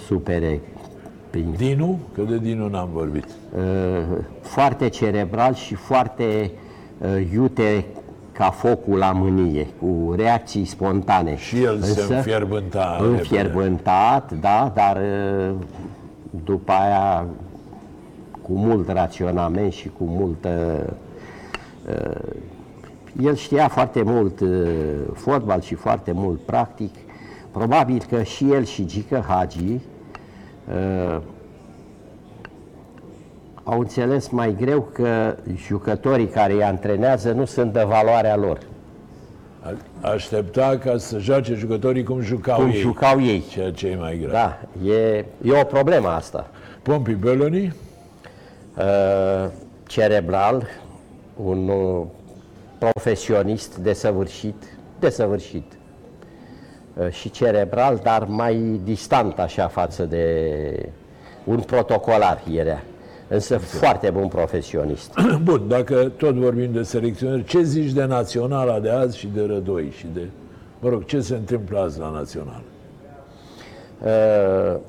[1.32, 3.24] supere prin Dinu, că de Dinu n-am vorbit.
[3.56, 6.50] uh, foarte cerebral și foarte
[6.98, 7.84] uh, iute
[8.32, 11.36] ca focul la mânie, cu reacții spontane.
[11.36, 13.18] Și el se înfierbânta repede.
[13.18, 15.54] Înfierbântat, da, dar uh,
[16.44, 17.26] după aia
[18.42, 20.50] cu mult raționament și cu multă...
[21.88, 22.40] uh,
[23.22, 24.48] El știa foarte mult uh,
[25.14, 26.94] fotbal și foarte mult practic.
[27.50, 29.80] Probabil că și el și Gică Hagi
[30.68, 31.20] uh,
[33.64, 38.58] au înțeles mai greu că jucătorii care îi antrenează nu sunt de valoarea lor,
[39.62, 42.80] A- Aștepta ca să joace jucătorii cum jucau cum ei.
[42.80, 43.44] jucau ei.
[43.50, 44.32] Ceea ce e mai grav.
[44.32, 44.58] Da,
[44.92, 46.46] e, e o problemă asta.
[46.82, 47.74] Pompi Beloni,
[48.78, 49.50] Uh,
[49.86, 50.66] cerebral,
[51.44, 52.06] un uh,
[52.78, 54.54] profesionist desăvârșit,
[54.98, 55.78] desăvârșit uh,
[57.10, 60.88] și cerebral, dar mai distant așa față de
[61.44, 62.82] un protocolar era.
[63.28, 65.14] Însă foarte bun profesionist.
[65.44, 69.92] Bun, dacă tot vorbim de selecționeri, ce zici de naționala de azi și de Rădoi
[69.96, 70.20] și de...
[70.80, 72.62] Mă rog, ce se întâmplă azi la național?
[74.04, 74.80] Uh,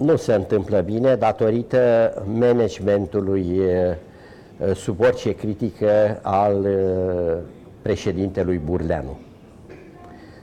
[0.00, 7.36] nu se întâmplă bine datorită managementului uh, sub orice critică al uh,
[7.82, 9.18] președintelui Burleanu.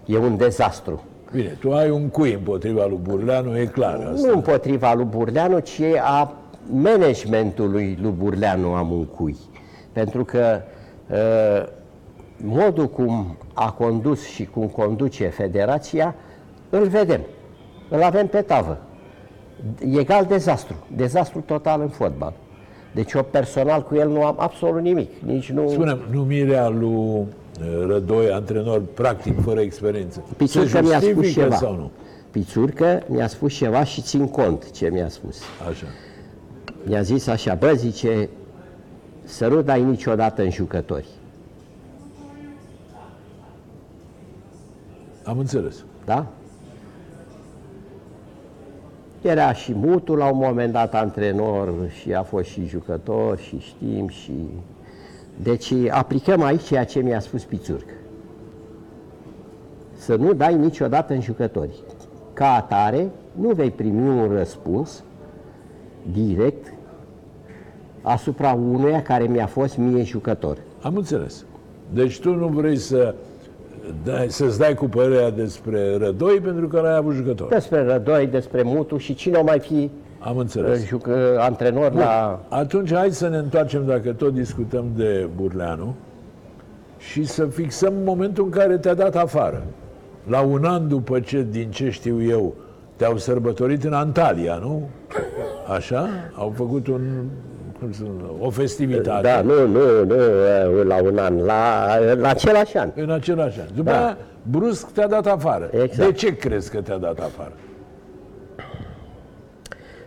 [0.05, 1.03] E un dezastru.
[1.31, 4.27] Bine, tu ai un cui împotriva lui Burleanu, e clar asta.
[4.27, 6.33] Nu împotriva lui Burleanu, ci a
[6.71, 9.37] managementului lui Burleanu am un cui.
[9.91, 10.61] Pentru că
[11.09, 11.67] uh,
[12.37, 16.15] modul cum a condus și cum conduce federația,
[16.69, 17.21] îl vedem,
[17.89, 18.77] îl avem pe tavă.
[19.79, 22.33] Egal dezastru, dezastru total în fotbal.
[22.91, 25.09] Deci eu personal cu el nu am absolut nimic.
[25.25, 25.69] Nici nu...
[25.69, 27.21] Spune numirea lui uh,
[27.85, 30.23] Rădoi, antrenor practic fără experiență.
[30.37, 31.55] Pițurcă se mi-a spus justifică ceva.
[31.55, 31.91] sau nu?
[32.31, 35.37] Pițurcă mi-a spus ceva și țin cont ce mi-a spus.
[35.69, 35.85] Așa.
[36.83, 38.29] Mi-a zis așa, bă, zice,
[39.23, 41.07] să nu dai niciodată în jucători.
[45.23, 45.83] Am înțeles.
[46.05, 46.27] Da?
[49.21, 54.07] Era și Mutu la un moment dat antrenor și a fost și jucător și știm
[54.07, 54.31] și...
[55.41, 57.85] Deci aplicăm aici ceea ce mi-a spus Pițurc.
[59.95, 61.83] Să nu dai niciodată în jucători.
[62.33, 65.03] Ca atare, nu vei primi un răspuns
[66.11, 66.73] direct
[68.01, 70.57] asupra unuia care mi-a fost mie jucător.
[70.81, 71.45] Am înțeles.
[71.93, 73.15] Deci tu nu vrei să
[74.03, 77.47] dai, să-ți dai cu părerea despre Rădoi pentru că l-ai avut jucător.
[77.47, 79.89] Despre Rădoi, despre Mutu și cine o mai fi
[80.23, 80.85] Am uh, înțeles.
[80.85, 82.39] jucă, antrenor la...
[82.49, 85.95] Atunci hai să ne întoarcem, dacă tot discutăm de Burleanu,
[86.97, 89.63] și să fixăm momentul în care te-a dat afară.
[90.27, 92.53] La un an după ce, din ce știu eu,
[92.95, 94.89] te-au sărbătorit în Antalya, nu?
[95.75, 96.09] Așa?
[96.35, 97.01] Au făcut un,
[97.79, 98.03] cum să,
[98.39, 99.27] o festivitate.
[99.27, 102.89] Da, nu, nu, nu uh, la un an, la, la același an.
[102.95, 103.65] În același an.
[103.75, 103.97] După Da.
[103.97, 105.69] aia, brusc te-a dat afară.
[105.71, 106.09] Exact.
[106.09, 107.51] De ce crezi că te-a dat afară?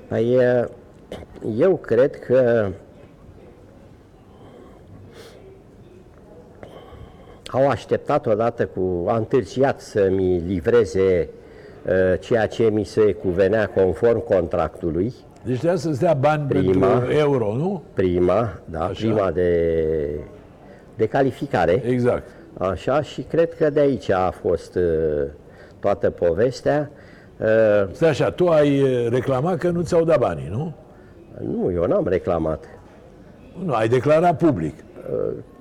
[0.09, 0.65] Păi, uh,
[1.59, 2.71] eu cred că
[7.47, 11.29] au așteptat odată cu, a întârziat să-mi livreze
[11.87, 15.15] uh, ceea ce mi se cuvenea conform contractului,
[15.47, 16.87] Deci trebuia să-ți dea bani Prima.
[16.87, 17.83] pentru euro, nu?
[17.95, 18.93] prima, da, Așa.
[18.93, 20.21] prima de,
[20.97, 21.83] de calificare.
[21.87, 22.29] Exact.
[22.59, 24.83] Așa, și cred că de aici a fost uh,
[25.81, 26.91] toată povestea.
[27.41, 30.74] Uh, Stai așa, tu ai eh, reclamat că nu ți-au dat banii, nu?
[31.41, 32.64] nu, eu n-am reclamat.
[33.64, 34.74] Nu, ai declarat public.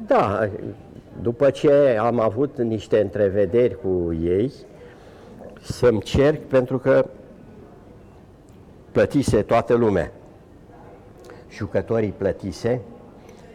[0.07, 0.49] Da,
[1.21, 4.51] după ce am avut niște întrevederi cu ei,
[5.61, 7.05] să-mi cerc pentru că
[8.91, 10.11] plătise toată lumea.
[11.51, 12.81] Jucătorii plătise,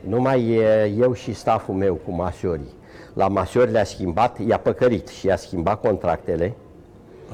[0.01, 2.73] numai e, eu și staful meu cu masiorii.
[3.15, 6.55] La masiori le-a schimbat, i-a păcărit și i-a schimbat contractele,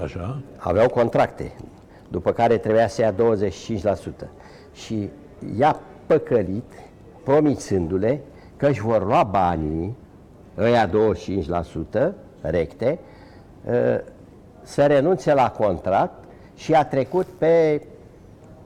[0.02, 0.38] Așa?
[0.56, 1.52] aveau contracte,
[2.08, 3.16] după care trebuia să ia 25%.
[4.72, 5.08] Și
[5.58, 6.72] i-a păcălit,
[7.24, 8.20] promițându-le
[8.56, 9.96] că își vor lua banii,
[10.58, 12.98] ăia 25% recte,
[13.70, 14.00] ă,
[14.62, 16.24] să renunțe la contract
[16.56, 17.82] și a trecut pe,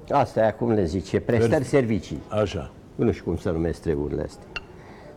[0.09, 2.23] asta cum le zice, prestări servicii.
[2.29, 2.71] Așa.
[2.95, 4.47] Nu știu cum să numesc treburile astea.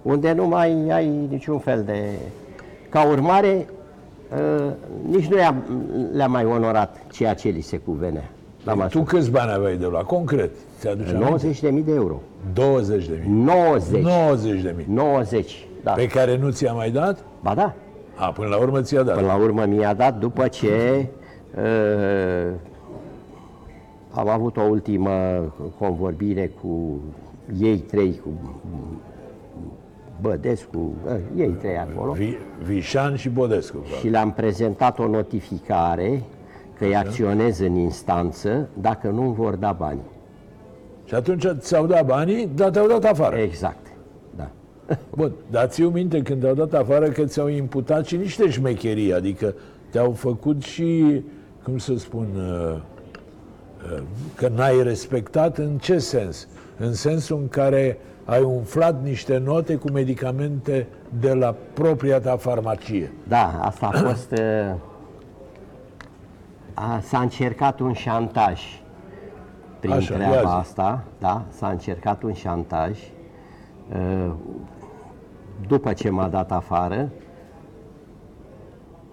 [0.01, 2.09] Unde nu mai ai niciun fel de...
[2.89, 3.82] Ca urmare, uh,
[5.09, 5.55] nici nu i-a,
[6.11, 8.29] le-a mai onorat ceea ce li se cuvenea.
[8.63, 10.03] La Păi tu câți bani aveai de luat?
[10.03, 10.51] Concret.
[10.79, 11.81] Ți-aduce aminte?
[11.81, 12.21] 90.000 de euro.
[12.53, 13.43] 20 de mii.
[13.43, 14.03] 90.
[14.03, 14.85] 90 de mii.
[14.89, 15.91] 90, da.
[15.91, 17.23] Pe care nu ți-a mai dat?
[17.41, 17.73] Ba da.
[18.15, 19.15] A, până la urmă ți-a dat.
[19.15, 21.05] Până la urmă mi-a dat după ce
[21.57, 22.53] uh,
[24.11, 25.11] am avut o ultimă
[25.79, 27.01] convorbire cu
[27.59, 28.29] ei trei, cu
[30.23, 32.11] Bădescu, uh, ei trei acolo.
[32.11, 33.77] Vi, Vișan și Bodescu.
[33.77, 33.99] probabil.
[33.99, 36.23] și le-am prezentat o notificare
[36.77, 39.99] că îi acționez în instanță dacă nu îmi vor da bani.
[41.05, 43.35] Și atunci ți-au dat banii, dar te-au dat afară.
[43.35, 43.87] Exact.
[44.35, 44.49] Da.
[45.17, 49.53] Bun, dar ți minte când te-au dat afară că ți-au imputat și niște șmecherii, adică
[49.89, 51.21] te-au făcut și,
[51.63, 52.75] cum să spun, uh,
[53.95, 54.01] uh,
[54.35, 56.47] că n-ai respectat în ce sens?
[56.77, 60.87] În sensul în care ai umflat niște note cu medicamente
[61.19, 63.11] de la propria ta farmacie.
[63.27, 64.31] Da, asta a fost...
[64.31, 64.75] uh,
[66.73, 68.61] A, s-a încercat un șantaj
[69.79, 70.55] prin Așa, ia treaba zi.
[70.59, 72.99] asta, da, s-a încercat un șantaj
[73.91, 74.31] uh,
[75.67, 77.09] după ce m-a dat afară,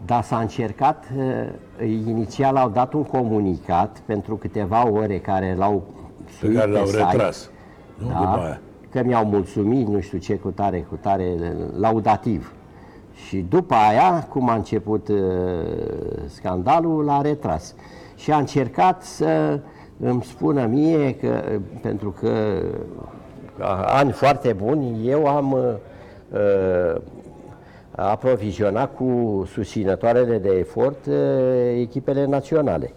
[0.05, 5.83] dar s-a încercat, uh, inițial au dat un comunicat pentru câteva ore care l-au
[6.41, 6.99] Pe suit care l-au site.
[6.99, 7.51] retras.
[7.99, 8.07] Nu?
[8.07, 8.61] După Da, aia.
[8.91, 11.35] că mi-au mulțumit, nu știu ce, cu tare, cu tare,
[11.79, 12.53] laudativ.
[13.27, 15.19] Și după aia, cum a început uh,
[16.27, 17.75] scandalul, l-a retras.
[18.17, 19.59] Și a încercat să
[20.01, 22.29] îmi spună mie că, uh, pentru că
[23.59, 25.61] uh, ani foarte buni, eu am uh,
[26.33, 27.01] uh,
[27.91, 31.15] aprovizionat cu susținătoarele de efort uh,
[31.81, 32.93] echipele naționale.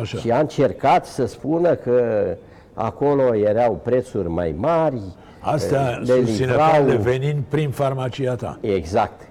[0.00, 0.18] Așa.
[0.18, 2.26] Și a încercat să spună că
[2.76, 5.00] acolo erau prețuri mai mari.
[5.40, 8.58] Astea le susținătoarele livrau- venind prin farmacia ta.
[8.60, 9.28] Exact.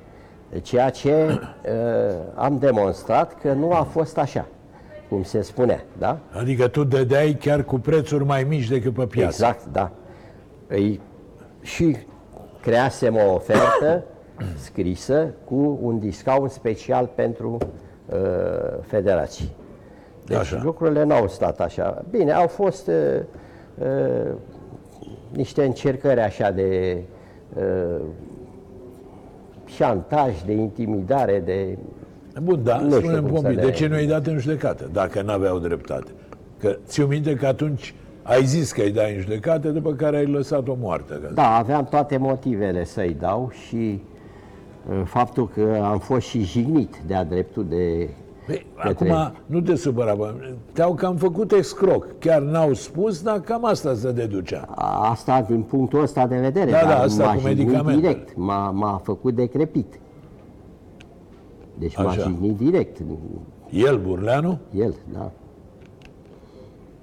[0.62, 2.16] Ceea ce uh,
[2.46, 4.46] am demonstrat că nu a fost așa,
[5.10, 6.18] cum se spunea, da?
[6.32, 9.28] Adică tu dădeai chiar cu prețuri mai mici decât pe piață.
[9.46, 9.92] Exact, da.
[10.68, 11.00] îi,
[11.62, 11.98] și
[12.62, 14.04] creasem o ofertă
[14.58, 17.58] scrisă cu un discount special pentru
[18.06, 18.18] uh,
[18.82, 19.52] federații.
[20.26, 20.62] Deci Așa.
[20.64, 22.06] lucrurile nu au stat așa.
[22.10, 22.94] Bine, au fost uh,
[23.78, 24.32] uh,
[25.32, 26.98] niște încercări așa de
[27.56, 28.02] uh,
[29.66, 31.78] șantaj, de intimidare, de...
[32.42, 34.38] Bun, da, Nu știu spune cum Pompi, să de le- ce nu i-ai dat în
[34.38, 36.12] judecată, dacă n-aveau dreptate?
[36.60, 40.26] Că ți-o minte că atunci ai zis că îi dai în judecată, după care ai
[40.26, 41.14] lăsat-o moartă.
[41.14, 44.02] Ca Da, aveam toate motivele să-i dau și
[44.90, 48.10] uh, faptul că am fost și jignit de-a dreptul de...
[48.46, 50.34] Păi, către- acum, nu te supăra, bă.
[50.74, 52.08] te-au cam făcut excroc.
[52.20, 54.62] Chiar n-au spus, dar cam asta se deducea.
[55.10, 58.00] Asta din punctul ăsta de vedere, Da, dar da, asta m-a cu jignit medicamentele.
[58.14, 60.00] direct, m-a, m-a făcut decrepit.
[61.78, 62.22] Deci m-a Așa.
[62.22, 62.98] jignit direct,
[63.70, 65.32] El, Burleanu, el, da.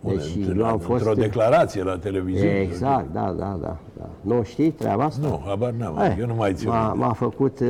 [0.04, 1.04] Deci Unde- nu am fost...
[1.06, 2.50] într-o declarație la televiziune.
[2.60, 4.08] Exact, da, da, da, da.
[4.20, 5.26] Nu știi treaba asta?
[5.28, 6.68] Nu, habar n-am, Eh, eu nu mai țin.
[6.68, 6.98] m-a, minte.
[7.06, 7.68] m-a făcut uh,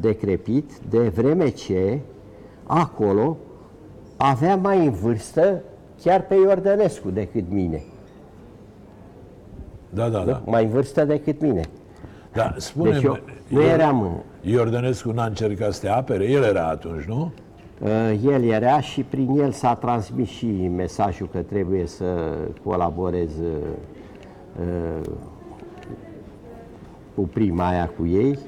[0.00, 1.98] decrepit de vreme ce
[2.70, 3.36] acolo
[4.16, 5.62] avea mai în vârstă
[6.02, 7.82] chiar pe Iordănescu decât mine.
[9.90, 10.42] Da, da, da.
[10.44, 11.60] Mai în vârstă decât mine.
[12.32, 13.18] da spune Deci eu
[13.48, 14.22] nu eram...
[14.40, 16.24] Iordănescu n-a încercat să te apere?
[16.24, 17.32] El era atunci, nu?
[17.80, 20.46] Uh, El era și prin el s-a transmis și
[20.76, 22.04] mesajul că trebuie să
[22.64, 23.56] colaborez uh,
[24.60, 25.06] uh,
[27.14, 28.38] cu prima aia cu ei.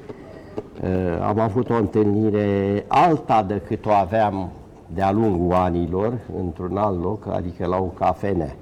[0.83, 0.89] Uh,
[1.27, 4.51] Am avut o întâlnire alta decât o aveam
[4.93, 8.55] de-a lungul anilor, într-un alt loc, adică la o cafenea.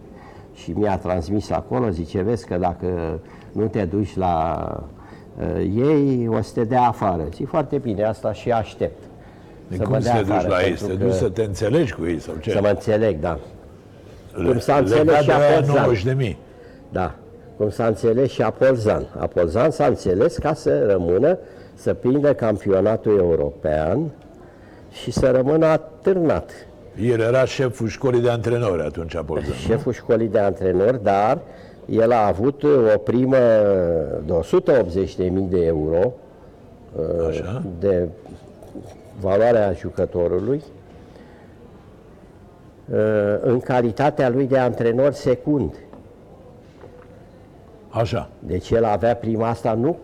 [0.54, 3.20] Și mi-a transmis acolo, zice, vezi că dacă
[3.52, 4.66] nu te duci la
[5.39, 7.22] uh, ei, o să te dea afară.
[7.34, 9.04] Zic, foarte bine, asta și aștept.
[9.68, 10.74] De să cum mă să dea te duci afară, la ei?
[10.74, 12.50] pentru Să te că- duci să te înțelegi cu ei sau ce?
[12.52, 13.39] Să mă înțeleg, da.
[14.36, 15.76] Le- cum s-a înțeles legat și de aia Apolzan.
[15.82, 16.38] 90 de mii.
[16.89, 17.16] Da,
[17.58, 19.06] cum s-a înțeles și Apolzan.
[19.18, 21.38] Apolzan s-a înțeles ca să rămână,
[21.82, 24.12] să prindă campionatul european
[24.92, 26.52] și să rămână atârnat.
[27.02, 29.54] El era șeful școlii de antrenori atunci, Apolzan.
[29.54, 31.40] Șeful școlii de antrenori, dar
[31.86, 33.38] el a avut o primă
[34.26, 36.14] de 180.000 de euro
[37.28, 37.64] Așa?
[37.80, 38.08] de
[39.20, 40.64] valoarea jucătorului
[43.42, 45.76] în calitatea lui de antrenor secund.
[47.90, 48.30] Așa.
[48.40, 49.98] Deci el avea prima asta nu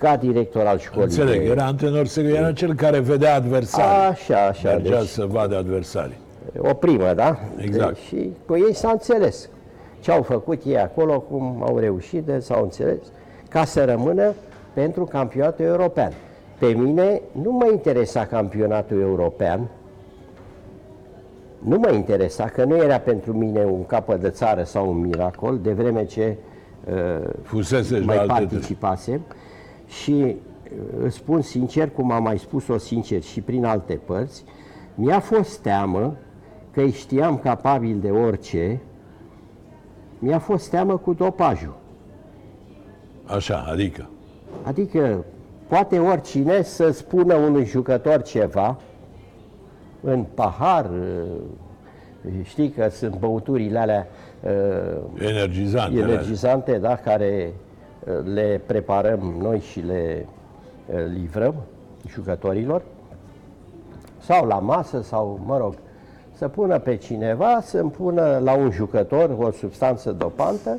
[0.00, 1.02] ca director al școlii.
[1.02, 4.08] Înțeleg, de- era antrenor secret, era cel care vedea adversarii.
[4.10, 4.68] Așa, așa.
[4.70, 6.16] Mergea Deci, să vadă adversarii.
[6.58, 7.38] o primă, da?
[7.56, 7.92] Exact.
[7.94, 9.48] Deci, și cu ei s-a înțeles.
[10.00, 12.98] Ce au făcut ei acolo, cum au reușit, de s-au înțeles,
[13.48, 14.32] ca să rămână
[14.72, 16.12] pentru campionatul european.
[16.58, 19.68] Pe mine nu mă interesa campionatul european,
[21.58, 25.58] nu mă interesa, că nu era pentru mine un capăt de țară sau un miracol,
[25.62, 26.36] de vreme ce
[26.90, 28.58] uh, Fusese și la mai alte...
[29.90, 34.44] participasem și uh, îți spun sincer, cum am mai spus-o sincer și prin alte părți,
[34.94, 36.16] mi-a fost teamă
[36.70, 38.80] că îi știam capabil de orice,
[40.18, 41.76] mi-a fost teamă cu dopajul.
[43.24, 44.08] Așa, adică.
[44.62, 45.24] Adică
[45.68, 48.78] poate oricine să spună unui jucător ceva
[50.00, 54.06] în pahar, uh, știi că sunt băuturile alea
[54.44, 55.96] uh, Energizant.
[55.96, 56.08] era.
[56.10, 57.69] energizante, da, care uh,
[58.24, 60.26] le preparăm noi și le
[60.86, 61.54] uh, livrăm
[62.06, 62.82] jucătorilor,
[64.18, 65.74] sau la masă, sau, mă rog,
[66.32, 70.78] să pună pe cineva, să pună la un jucător o substanță dopantă,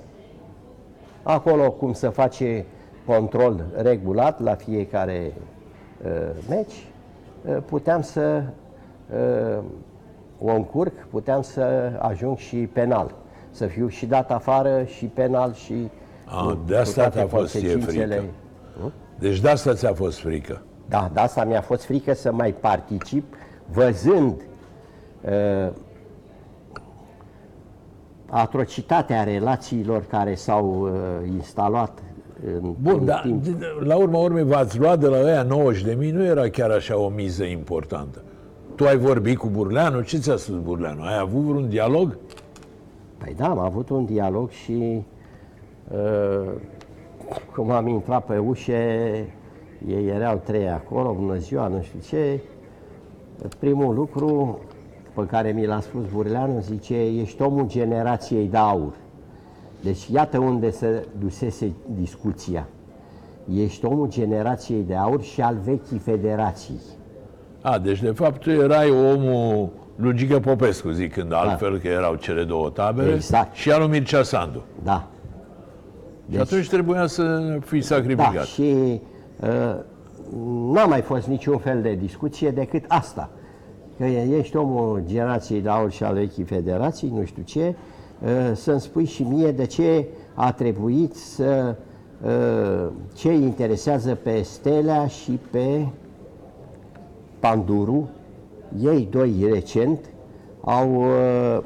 [1.24, 2.66] acolo cum să face
[3.06, 5.34] control regulat la fiecare
[6.06, 6.12] uh,
[6.50, 6.86] meci,
[7.46, 8.44] uh, puteam să
[9.14, 9.64] uh,
[10.40, 13.16] o încurc, puteam să ajung și penal.
[13.52, 15.90] Să fiu și dat afară și penal și
[16.32, 18.16] A, cu- de cu asta toate ți-a fost ție consecințele.
[18.16, 18.32] frică.
[19.20, 20.62] Deci de asta ți-a fost frică.
[20.90, 23.36] Da, de asta mi-a fost frică să mai particip,
[23.74, 24.42] văzând
[25.26, 25.72] uh,
[28.30, 32.00] atrocitatea relațiilor care s-au uh, instalat
[32.46, 33.46] în, Bun, în dar timp.
[33.84, 36.98] la urma urmei v-ați luat de la ăia 90 de mii, nu era chiar așa
[36.98, 38.22] o miză importantă.
[38.76, 40.02] Tu ai vorbit cu Burleanu?
[40.02, 41.02] Ce ți-a spus Burleanu?
[41.04, 42.18] Ai avut vreun dialog?
[43.18, 45.02] Păi da, am avut un dialog și uh,
[47.56, 48.74] cum am intrat pe ușe,
[49.88, 52.40] ei erau trei acolo, bună ziua, nu știu ce.
[53.60, 54.60] Primul lucru
[55.14, 58.94] pe care mi l-a spus Burleanu, zice, ești omul generației de aur.
[59.84, 62.68] Deci iată unde se dusese discuția.
[63.56, 66.80] Ești omul generației de aur și al vechii federații.
[67.62, 72.44] A, deci de fapt tu erai omul lui Gică Popescu, zicând altfel că erau cele
[72.44, 73.56] două tabere, Exact.
[73.56, 74.64] și al lui Mircea Sandu.
[74.84, 75.08] Da.
[76.32, 78.46] Și atunci trebuia să fii Da, sacrificat.
[78.46, 79.02] și
[79.42, 79.76] uh,
[80.74, 83.30] n-a mai fost niciun fel de discuție decât asta.
[83.98, 87.76] Că ești omul generației de aur și al vechii federații, nu știu ce,
[88.24, 91.76] uh, să-mi spui și mie de ce a trebuit să
[92.26, 95.86] uh, ce îi interesează pe Stelea și pe
[97.40, 98.10] Panduru.
[98.84, 100.00] Ei doi recent
[100.62, 101.64] au uh,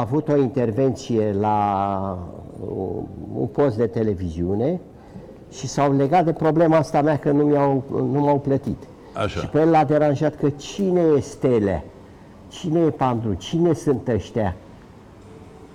[0.00, 1.58] avut o intervenție la
[2.60, 2.68] uh,
[3.34, 4.80] un post de televiziune
[5.52, 8.76] și s-au legat de problema asta mea că nu, mi-au, nu m-au plătit.
[9.12, 9.40] Așa.
[9.40, 11.84] Și pe el l-a deranjat că cine e Stelea?
[12.48, 13.34] Cine e Pandru?
[13.34, 14.56] Cine sunt ăștia?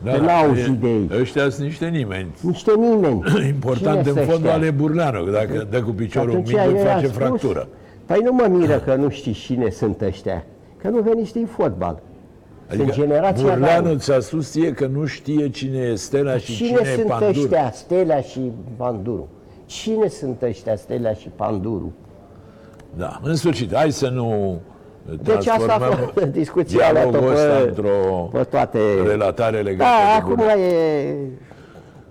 [0.03, 1.09] Da, că n-au e- auzit de ei.
[1.19, 2.27] Ăștia sunt niște nimeni.
[2.41, 3.23] Niște nimeni.
[3.55, 4.53] Important Cine în sunt fondul ăștia?
[4.53, 7.67] ale Burleanu, că dacă dă cu piciorul Atunci mic, îi el a face spus, fractură.
[8.05, 10.45] Păi nu mă miră că nu știți cine sunt ăștia.
[10.77, 12.01] Că nu veni știi fotbal.
[12.75, 13.97] Sunt generația de Burleanu aur.
[13.97, 17.29] ți-a spus ție că nu știe cine e Stela și Cine, cine, e sunt Pandur.
[17.29, 19.27] ăștia, Stelea și Panduru?
[19.65, 21.93] Cine sunt ăștia, Stelea și Panduru?
[22.97, 24.59] Da, în sfârșit, hai să nu
[25.21, 28.79] Deci asta a transformăm fost discuția a luat-o dialogul ăsta pe, într-o pe toate...
[29.07, 30.61] relatare legată Da, de acum Burleanu.
[30.61, 31.15] e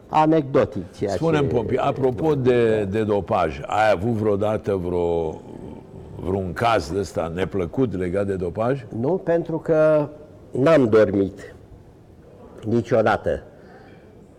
[0.09, 1.55] anecdotic ceea Spune-mi, ce...
[1.55, 5.41] Pompi, apropo de, de dopaj, ai avut vreodată vreo,
[6.17, 8.85] vreun caz de ăsta neplăcut legat de dopaj?
[9.01, 10.09] Nu, pentru că
[10.51, 11.55] n-am dormit
[12.65, 13.43] niciodată.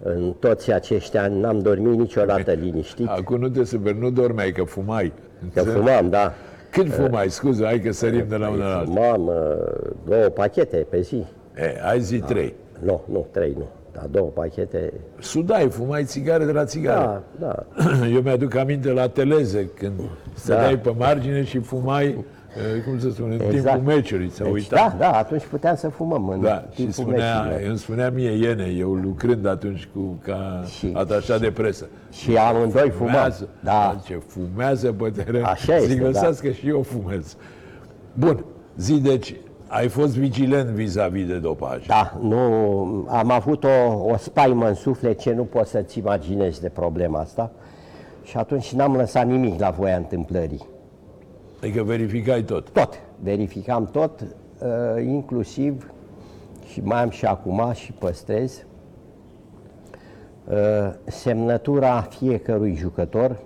[0.03, 3.07] În toți acești ani n-am dormit niciodată liniștit.
[3.07, 5.13] Acum nu te super, nu dormeai, că fumai.
[5.53, 6.33] Că fumam, da.
[6.71, 7.29] Când fumai?
[7.29, 8.93] Scuze, hai că sărim de la unul la altul.
[8.93, 11.25] Fumam uh, două pachete pe zi.
[11.55, 12.53] E, hai zi trei.
[12.79, 13.67] Nu, nu, trei nu.
[13.93, 14.93] Dar două pachete.
[15.19, 17.21] Sudai, fumai țigare de la țigare.
[17.39, 17.65] Da, da.
[18.15, 19.99] Eu mi-aduc aminte la Teleze, când
[20.33, 22.25] stăteai pe margine și fumai,
[22.57, 23.75] eh, cum să spun, în Exact.
[23.75, 24.75] timpul meciului, să Deci, uita.
[24.75, 27.67] da, da, atunci puteam să fumăm în Da, și timpul spunea, meciului.
[27.67, 31.87] îmi spunea mie Iene, eu lucrând atunci cu, ca Și- atașat de presă.
[32.11, 33.11] Și amândoi fumam.
[33.13, 33.99] Fumează, Da.
[34.05, 35.43] ce fumează pe teren.
[35.43, 36.05] Așa este, Zic, da.
[36.07, 37.35] lăsați că și eu fumez.
[38.13, 38.45] Bun,
[38.77, 39.35] zi, deci,
[39.67, 41.85] ai fost vigilent vis-a-vis de dopaj.
[41.85, 42.37] Da, nu,
[43.09, 47.51] am avut o, o spaimă în suflet ce nu poți să-ți imaginezi de problema asta
[48.23, 50.65] și atunci n-am lăsat nimic la voia întâmplării.
[51.61, 52.69] Adică verificai tot.
[52.69, 55.91] Tot, verificam tot, uh, inclusiv
[56.65, 58.65] și mai am și acum și păstrez
[60.47, 60.55] uh,
[61.05, 63.39] semnătura fiecărui jucător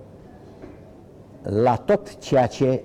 [1.42, 2.84] la tot ceea ce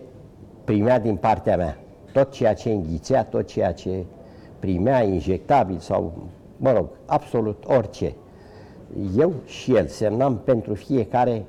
[0.64, 1.78] primea din partea mea.
[2.12, 4.04] Tot ceea ce înghițea, tot ceea ce
[4.58, 8.14] primea, injectabil sau, mă rog, absolut orice.
[9.16, 11.44] Eu și el semnam pentru fiecare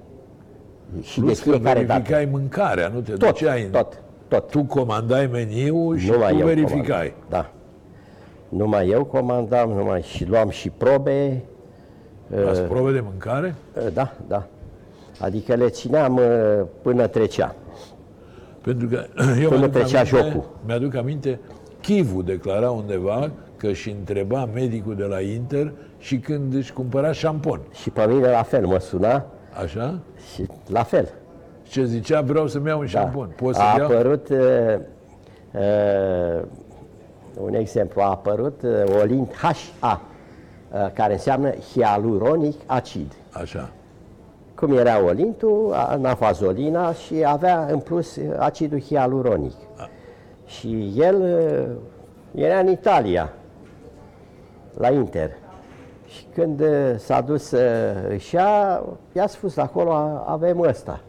[1.02, 1.94] și Plus de că fiecare dată.
[2.02, 3.70] verificai mâncarea, nu te Tot, duceai în...
[3.70, 4.50] tot, tot.
[4.50, 7.14] Tu comandai meniul și Numai tu eu verificai.
[7.14, 7.14] comandam.
[7.30, 7.50] Da.
[8.50, 11.42] Numai eu comandam, numai și luam și probe.
[12.50, 13.56] Ați probe de mâncare?
[13.78, 14.48] Uh, Da, da.
[15.20, 17.56] Adică le țineam uh, până trecea.
[18.62, 19.06] Pentru că
[19.42, 20.50] eu Până mi-aduc trecea aminte, jocul.
[20.66, 21.40] mi-aduc aminte,
[21.82, 27.60] Chivu declara undeva că și întreba medicul de la Inter și când își cumpăra șampon.
[27.82, 30.00] Și pe mine la fel mă suna Așa?
[30.34, 31.10] și la fel.
[31.64, 33.00] Ce zicea, vreau să-mi iau un Da.
[33.00, 33.34] șampon.
[33.36, 33.86] Poți a să iau?
[33.92, 34.38] apărut, uh,
[35.54, 36.42] uh,
[37.42, 40.02] un exemplu, a apărut uh, Olint HA,
[40.74, 43.12] uh, care înseamnă hialuronic acid.
[43.32, 43.70] Așa.
[44.56, 49.56] Cum era olintul, a- nafazolina și avea în plus uh, acidul hialuronic.
[50.46, 53.34] Și el uh, era în Italia,
[54.78, 55.32] la Inter.
[56.10, 61.00] Și când uh, s-a dus să își ia, i-a spus acolo, "A- avem ăsta.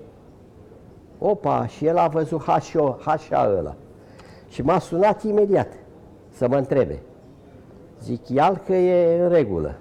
[1.19, 3.75] Opa, și el a văzut HO, HA ăla.
[4.49, 5.73] Și m-a sunat imediat
[6.31, 6.99] să mă întrebe.
[8.03, 9.75] Zic, ial că e în regulă.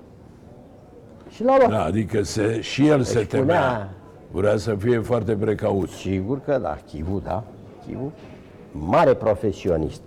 [1.30, 1.70] Și l-a luat.
[1.70, 3.44] Da, adică se, și el se Își temea.
[3.46, 3.90] punea-
[4.32, 5.90] Vrea să fie foarte precaut.
[5.90, 7.44] Sigur că da, Chivu, da.
[7.88, 8.12] Chivu,
[8.72, 10.02] mare profesionist.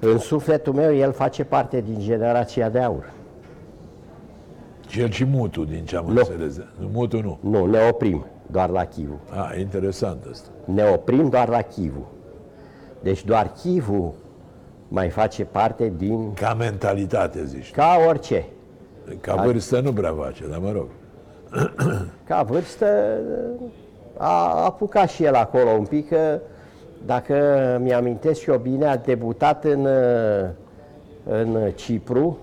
[0.00, 3.12] În sufletul meu, el face parte din generația de aur.
[4.98, 6.18] Și el și Mutu, din ce am Nu.
[6.18, 6.60] înțeles.
[6.92, 7.38] Mutu nu.
[7.40, 9.20] Nu, ne oprim doar la Chivu.
[9.30, 10.48] A, interesant asta.
[10.64, 12.06] Ne oprim doar la Chivu.
[13.02, 14.14] Deci doar Chivu
[14.88, 16.32] mai face parte din...
[16.34, 17.70] Ca mentalitate, zici.
[17.70, 18.44] Ca orice.
[19.20, 20.86] Ca vârstă nu prea face, dar mă rog.
[22.28, 22.86] Ca vârstă
[24.16, 26.40] a apucat și el acolo un pic, că
[27.06, 27.36] dacă
[27.82, 29.86] mi-amintesc eu bine, a debutat în,
[31.24, 32.38] în Cipru.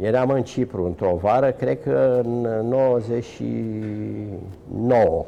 [0.00, 5.26] Eram în Cipru într-o vară, cred că în 99.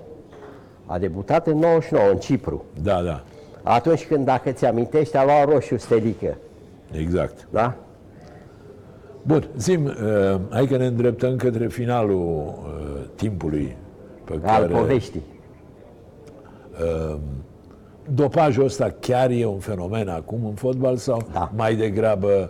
[0.87, 2.65] A debutat în 99 în Cipru.
[2.83, 3.23] Da, da,
[3.63, 6.37] Atunci când, dacă ți amintești, a luat roșu stelică.
[6.93, 7.47] exact.
[7.51, 7.75] Da?
[9.23, 9.93] Bun, zim, uh,
[10.51, 12.53] hai că ne îndreptăm către finalul uh,
[13.15, 13.77] timpului
[14.25, 14.73] pe Al care...
[14.75, 15.23] poveștii.
[18.15, 21.51] Dopajul ăsta chiar e un fenomen acum în fotbal sau Da.
[21.57, 22.49] mai degrabă uh,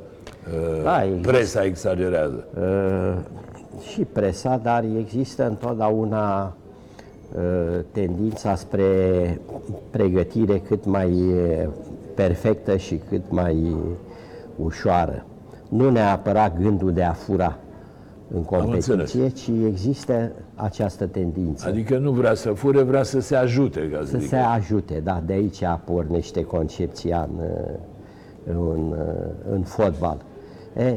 [0.83, 1.31] Da, există.
[1.31, 2.45] presa exagerează?
[2.61, 3.17] Uh,
[3.93, 6.57] și presa, dar există întotdeauna
[7.37, 8.85] uh, tendința spre
[9.91, 11.69] pregătire cât mai uh,
[12.15, 13.79] perfectă și cât mai uh,
[14.65, 15.25] ușoară.
[15.69, 17.57] Nu neapărat gândul de a fura
[18.35, 19.33] în competiție, înțeles.
[19.35, 21.69] ci există această tendință.
[21.69, 24.29] Adică nu vrea să fure, vrea să se ajute, ca să, Să zic.
[24.29, 28.95] se ajute, da, de aici pornește concepția în, în,
[29.51, 30.17] în fotbal.
[30.77, 30.97] E,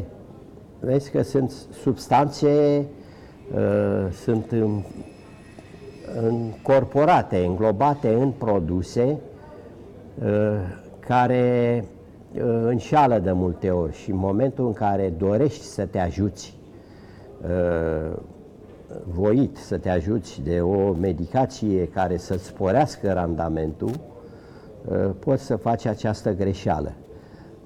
[0.79, 1.51] vezi că sunt
[1.81, 2.85] substanțe,
[3.55, 4.81] uh, sunt în,
[6.21, 9.19] încorporate, înglobate în produse
[10.23, 10.29] uh,
[10.99, 11.85] care
[12.35, 16.57] uh, înșală de multe ori și în momentul în care dorești să te ajuți
[17.41, 18.17] uh,
[19.03, 23.91] voit să te ajuți de o medicație care să-ți sporească randamentul,
[24.85, 26.91] uh, poți să faci această greșeală.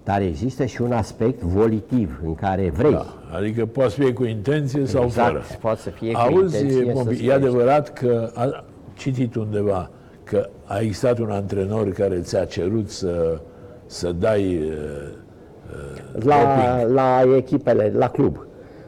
[0.08, 2.91] Dar există și un aspect volitiv în care vrei.
[2.91, 3.05] Da,
[3.38, 5.43] adică poate să fie cu intenție sau Exact, fără.
[5.62, 7.32] poate să fie cu Auzi, intenție să Pompi, e sporești.
[7.32, 8.64] adevărat că a
[8.95, 9.89] citit undeva
[10.24, 13.39] că a existat un antrenor care ți-a cerut să,
[13.86, 18.45] să dai uh, La, la echipele, la club,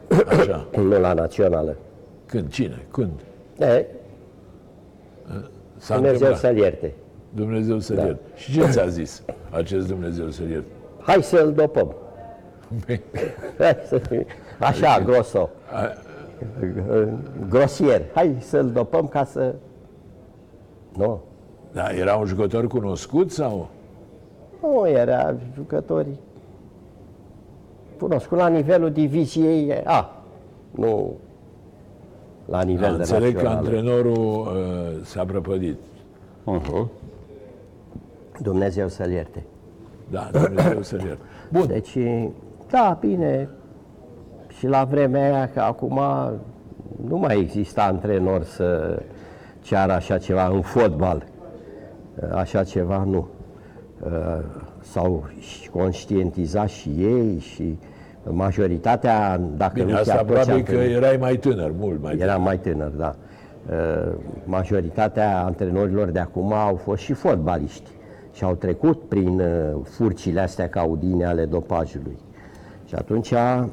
[0.38, 0.66] așa.
[0.76, 1.76] nu la națională.
[2.26, 2.48] Când?
[2.50, 2.82] Cine?
[2.90, 3.10] Când?
[3.58, 3.86] E,
[5.76, 6.38] S-a Dumnezeu întâmplat.
[6.38, 6.92] să-l ierte.
[7.34, 8.04] Dumnezeu să-l Da.
[8.04, 8.20] ierte.
[8.36, 10.68] Și ce ți-a zis acest Dumnezeu să-l ierte?
[11.00, 11.94] Hai să-l dopăm.
[13.58, 14.26] Hai să-
[14.60, 15.48] Așa, groso.
[17.48, 18.02] Grosier.
[18.14, 19.54] Hai să-l dopăm ca să...
[20.96, 21.20] Nu.
[21.72, 23.68] Da, era un jucător cunoscut sau?
[24.62, 26.06] Nu era jucători
[27.98, 30.10] cunoscut la nivelul diviziei A.
[30.70, 31.12] Nu
[32.44, 33.58] la nivel Da, de înțeleg că națională.
[33.58, 35.76] antrenorul uh, s-a prăpădit.
[36.46, 36.86] Uh-huh.
[38.40, 39.42] Dumnezeu să-l ierte.
[40.10, 41.22] Da, Dumnezeu să-l ierte.
[41.52, 41.98] Bun, Deci,
[42.70, 43.48] da, bine,
[44.58, 46.00] și la vremea aia, că acum
[47.08, 48.98] nu mai există antrenor să
[49.60, 51.24] ceară așa ceva în fotbal.
[52.34, 53.28] Așa ceva nu.
[54.80, 55.28] S-au
[55.72, 57.78] conștientizat și ei și
[58.24, 62.10] majoritatea, dacă bine, nu asta chiar toți probabil că antrenorii- erai mai tânăr, mult mai
[62.12, 62.28] tânăr.
[62.28, 63.14] Eram mai tânăr, da.
[63.70, 64.12] Uh,
[64.44, 67.90] Majoritatea antrenorilor de acum au fost și fotbaliști
[68.32, 72.18] și au trecut prin uh, furcile astea caudine ale dopajului.
[72.84, 73.64] Și atunci uh,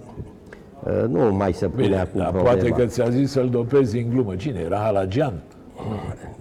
[1.07, 2.55] nu mai se pune Bine, acum dar problema.
[2.55, 4.35] poate că ți-a zis să-l dopezi în glumă.
[4.35, 4.59] Cine?
[4.59, 5.33] Era Halagian?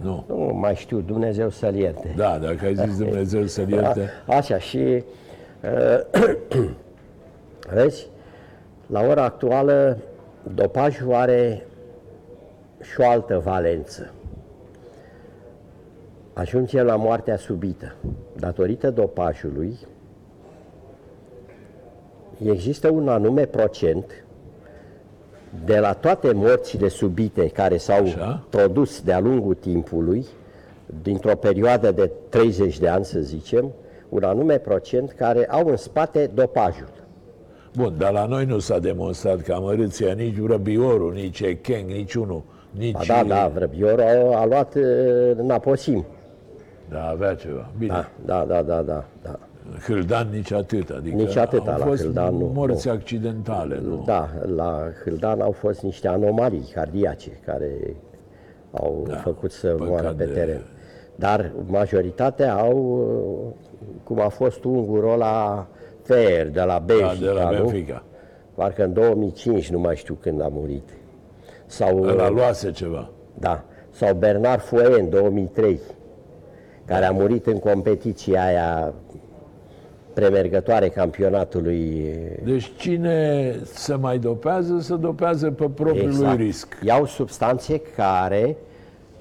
[0.02, 0.24] Nu.
[0.28, 2.14] Nu mai știu, Dumnezeu să-l ierte.
[2.16, 4.10] Da, dacă ai zis Dumnezeu să-l ierte.
[4.26, 5.04] A, așa, și
[5.62, 6.24] uh,
[7.74, 8.06] vezi,
[8.86, 9.98] la ora actuală
[10.54, 11.66] dopajul are
[12.82, 14.10] și o altă valență.
[16.36, 17.94] Ajungem la moartea subită.
[18.38, 19.76] Datorită dopajului,
[22.44, 24.24] există un anume procent
[25.64, 28.44] de la toate morțile subite care s-au Așa.
[28.50, 30.26] produs de-a lungul timpului,
[31.02, 33.72] dintr-o perioadă de 30 de ani, să zicem,
[34.08, 36.88] un anume procent care au în spate dopajul.
[37.76, 42.42] Bun, dar la noi nu s-a demonstrat că amărâția nici vrăbiorul, nici Echeng, nici unul,
[42.70, 43.06] nici...
[43.06, 46.04] Ba da, da, Vrăbiorul a, a luat uh, Naposim.
[46.90, 47.70] Da, avea ceva.
[47.78, 47.92] Bine.
[47.92, 49.38] Da, da, da, da, da, da.
[49.86, 52.92] Hâldan nici atât, adică Nici atâta au la fost Hâldan, nu, morți nu.
[52.92, 54.02] accidentale, nu?
[54.06, 57.96] Da, la Hâldan au fost niște anomalii cardiace care
[58.70, 60.60] au Da, făcut să păcat moară pe de- teren.
[61.14, 63.52] Dar majoritatea au, uh,
[64.04, 65.66] cum a fost ungurul ăla
[66.02, 67.56] Fer de la Da, Benfica, de la nu?
[67.64, 68.04] Benfica.
[68.54, 70.88] Parcă în 2005, nu mai știu când a murit.
[71.66, 73.10] Sau, Ăla luase ceva.
[73.34, 75.80] da, sau Bernard Foe în 2003,
[76.86, 78.92] care a murit în competiția aia
[80.14, 82.06] premergătoare campionatului
[82.44, 86.36] Deci cine se mai dopează, se dopează pe propriul Exact.
[86.36, 86.78] lui risc.
[86.82, 88.56] Iau substanțe care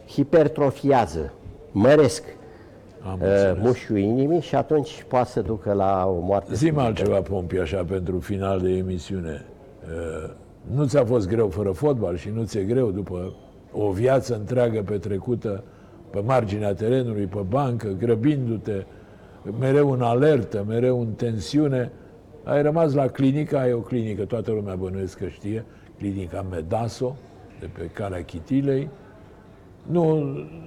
[0.07, 1.33] hipertrofiază,
[1.71, 2.23] măresc
[3.01, 3.57] Am uh, înțeles.
[3.61, 6.53] mușchiul inimii și atunci poate să ducă la o moarte.
[6.53, 6.85] Zi-mi subită.
[6.87, 9.45] altceva, Pompi, așa, pentru final de emisiune.
[10.25, 10.29] Uh,
[10.75, 13.33] Nu ți-a fost greu fără fotbal și nu ți-e greu după
[13.71, 15.63] o viață întreagă petrecută
[16.15, 18.85] pe marginea terenului, pe bancă, grăbindu-te,
[19.59, 21.91] mereu în alertă, mereu în tensiune.
[22.43, 25.65] Ai rămas la clinică, ai o clinică, toată lumea bănuiesc că știe,
[25.97, 27.15] clinica Medaso,
[27.59, 28.89] de pe calea Chitilei.
[29.85, 30.23] Nu,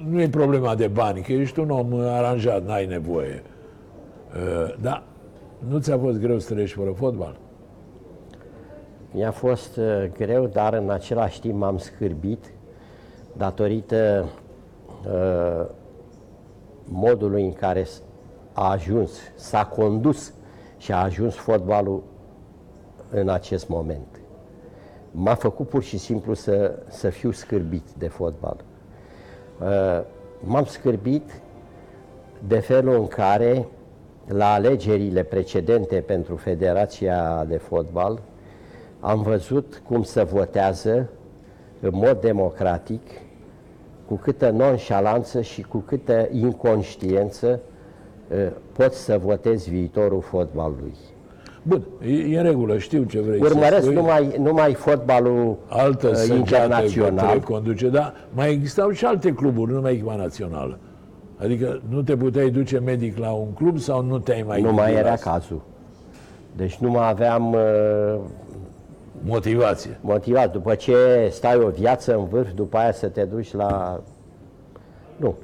[0.09, 3.42] nu e problema de bani, că ești un om aranjat, n-ai nevoie.
[3.42, 5.03] Uh, Da,
[5.68, 7.38] nu ți-a fost greu să trăiești fără fotbal?
[9.12, 9.84] Mi-a fost uh,
[10.18, 12.53] greu, dar în același timp m-am scârbit
[13.36, 14.28] datorită
[15.07, 15.66] uh,
[16.84, 18.03] modului în care s-
[18.53, 20.32] a ajuns, s-a condus
[20.76, 22.03] și a ajuns fotbalul
[23.11, 24.20] în acest moment.
[25.11, 28.57] M-a făcut pur și simplu să, să fiu scârbit de fotbal.
[29.62, 30.01] Uh,
[30.40, 31.40] m-am scârbit
[32.46, 33.66] de felul în care
[34.26, 38.20] la alegerile precedente pentru Federația de Fotbal
[39.01, 41.09] am văzut cum se votează
[41.80, 43.03] în mod democratic,
[44.09, 47.61] cu câtă nonșalanță și cu câtă inconștiență
[48.31, 48.37] uh,
[48.73, 50.95] poți să votezi viitorul fotbalului.
[51.63, 53.95] Bun, e, e în regulă, știu ce vrei să Urmăresc spui.
[53.95, 57.39] numai, numai fotbalul altă uh, săgeată internațional.
[57.39, 60.79] te conduce, dar mai existau și alte cluburi, nu numai echipa națională.
[61.37, 64.83] Adică nu te puteai duce medic la un club sau nu te-ai mai Nu gândit
[64.83, 65.31] mai la era asta?
[65.31, 65.61] cazul.
[66.57, 68.21] Deci nu mai aveam uh,
[69.25, 69.99] Motivație.
[70.01, 70.53] motivat.
[70.53, 74.01] După ce stai o viață în vârf, după aia să te duci la...
[75.16, 75.35] Nu.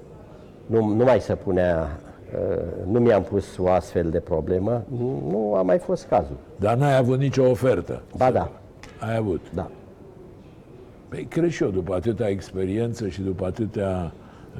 [0.67, 1.99] Nu, nu mai se punea...
[2.35, 4.83] uh, Nu mi-am pus o astfel de problemă.
[4.99, 6.37] Nu, nu a mai fost cazul.
[6.57, 8.03] Dar n-ai avut nicio ofertă.
[8.17, 8.51] Ba da,
[9.09, 9.41] Ai avut.
[9.55, 9.71] da.
[11.09, 14.13] Păi cred și eu, după atâta experiență și după atâtea...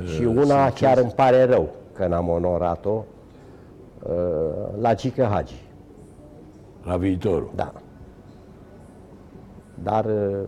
[0.03, 0.81] uh, Și una succes.
[0.81, 3.05] chiar îmi pare rău că n-am onorat-o
[4.03, 4.13] uh,
[4.81, 5.63] la Gică Hagi.
[6.85, 7.51] La viitorul.
[7.55, 7.73] Da.
[9.83, 10.39] Dar uh,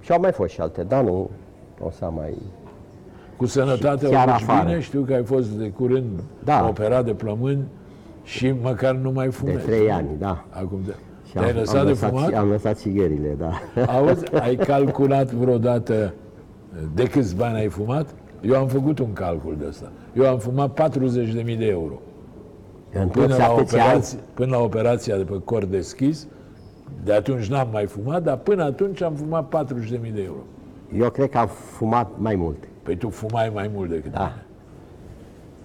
[0.00, 1.30] și au mai fost și alte, dar nu
[1.84, 2.34] o să mai...
[3.36, 4.66] Cu sănătate Și chiar o duci afară.
[4.68, 6.66] bine, știu că ai fost de curând Da.
[6.68, 7.62] operat de plămâni
[8.22, 9.64] și măcar nu mai De fumezi.
[9.64, 10.44] trei ani, da.
[10.50, 10.92] Acum te...
[11.26, 12.32] Și Te-ai am, lăsat am de lăsat, fumat?
[12.34, 13.50] Am lăsat țigările, da.
[13.96, 16.14] Auzi, ai calculat vreodată
[16.94, 18.14] de câți bani ai fumat?
[18.40, 19.90] Eu am făcut un calcul de ăsta.
[20.14, 21.92] Eu am fumat 40.000 de euro.
[22.92, 26.26] În Până toți la, atâția ani, operație, până la operația de pe cor deschis,
[27.04, 30.40] de atunci n-am mai fumat, dar până atunci am fumat 40.000 de euro.
[30.96, 32.56] eu cred că am fumat mai mult.
[32.82, 34.20] Păi tu fumai mai mult decât Da.
[34.20, 34.44] mine.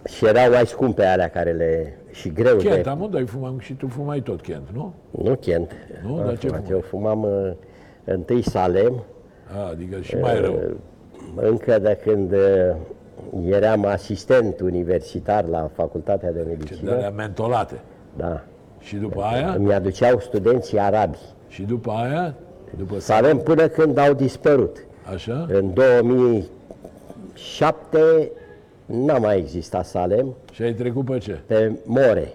[0.09, 1.97] Și erau mai scumpe alea care le...
[2.11, 2.89] și greu Kent, de...
[2.89, 4.93] amândoi fumam și tu fumai tot Kent, nu?
[5.23, 5.71] Nu Kent.
[6.05, 6.15] Nu?
[6.17, 6.63] Am Dar ce fumat.
[6.63, 6.71] fumai?
[6.71, 7.51] Eu fumam uh,
[8.03, 9.03] întâi Salem,
[9.57, 10.59] A, adică și mai rău.
[11.35, 16.91] încă de când uh, eram asistent universitar la Facultatea de Ce de Medicină.
[16.91, 17.79] alea mentolate.
[18.17, 18.43] Da.
[18.85, 21.17] Și după aia, Îmi aduceau studenții arabi.
[21.47, 22.33] și după aia,
[22.77, 24.77] după Salem până când au dispărut.
[25.13, 28.31] așa, În 2007
[28.85, 31.39] n-a mai existat Salem, și ai trecut pe ce?
[31.45, 32.33] pe More.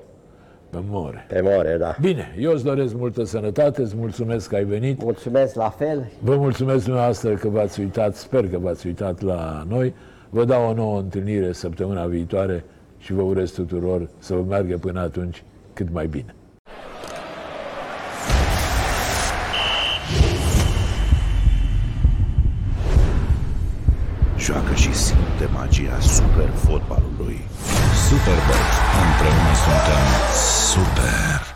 [0.70, 1.24] Pe more.
[1.28, 1.96] Pe More, da.
[2.01, 5.03] Bine, eu îți doresc multă sănătate, îți mulțumesc că ai venit.
[5.03, 6.11] Mulțumesc la fel.
[6.20, 9.94] Vă mulțumesc dumneavoastră că v-ați uitat, sper că v-ați uitat la noi.
[10.30, 12.64] Vă dau o nouă întâlnire săptămâna viitoare
[12.98, 15.42] și vă urez tuturor să vă meargă până atunci
[15.72, 16.34] cât mai bine.
[24.41, 27.41] joacă și simte magia super fotbalului.
[28.09, 28.70] Superbet,
[29.05, 30.05] împreună suntem
[30.72, 31.49] super!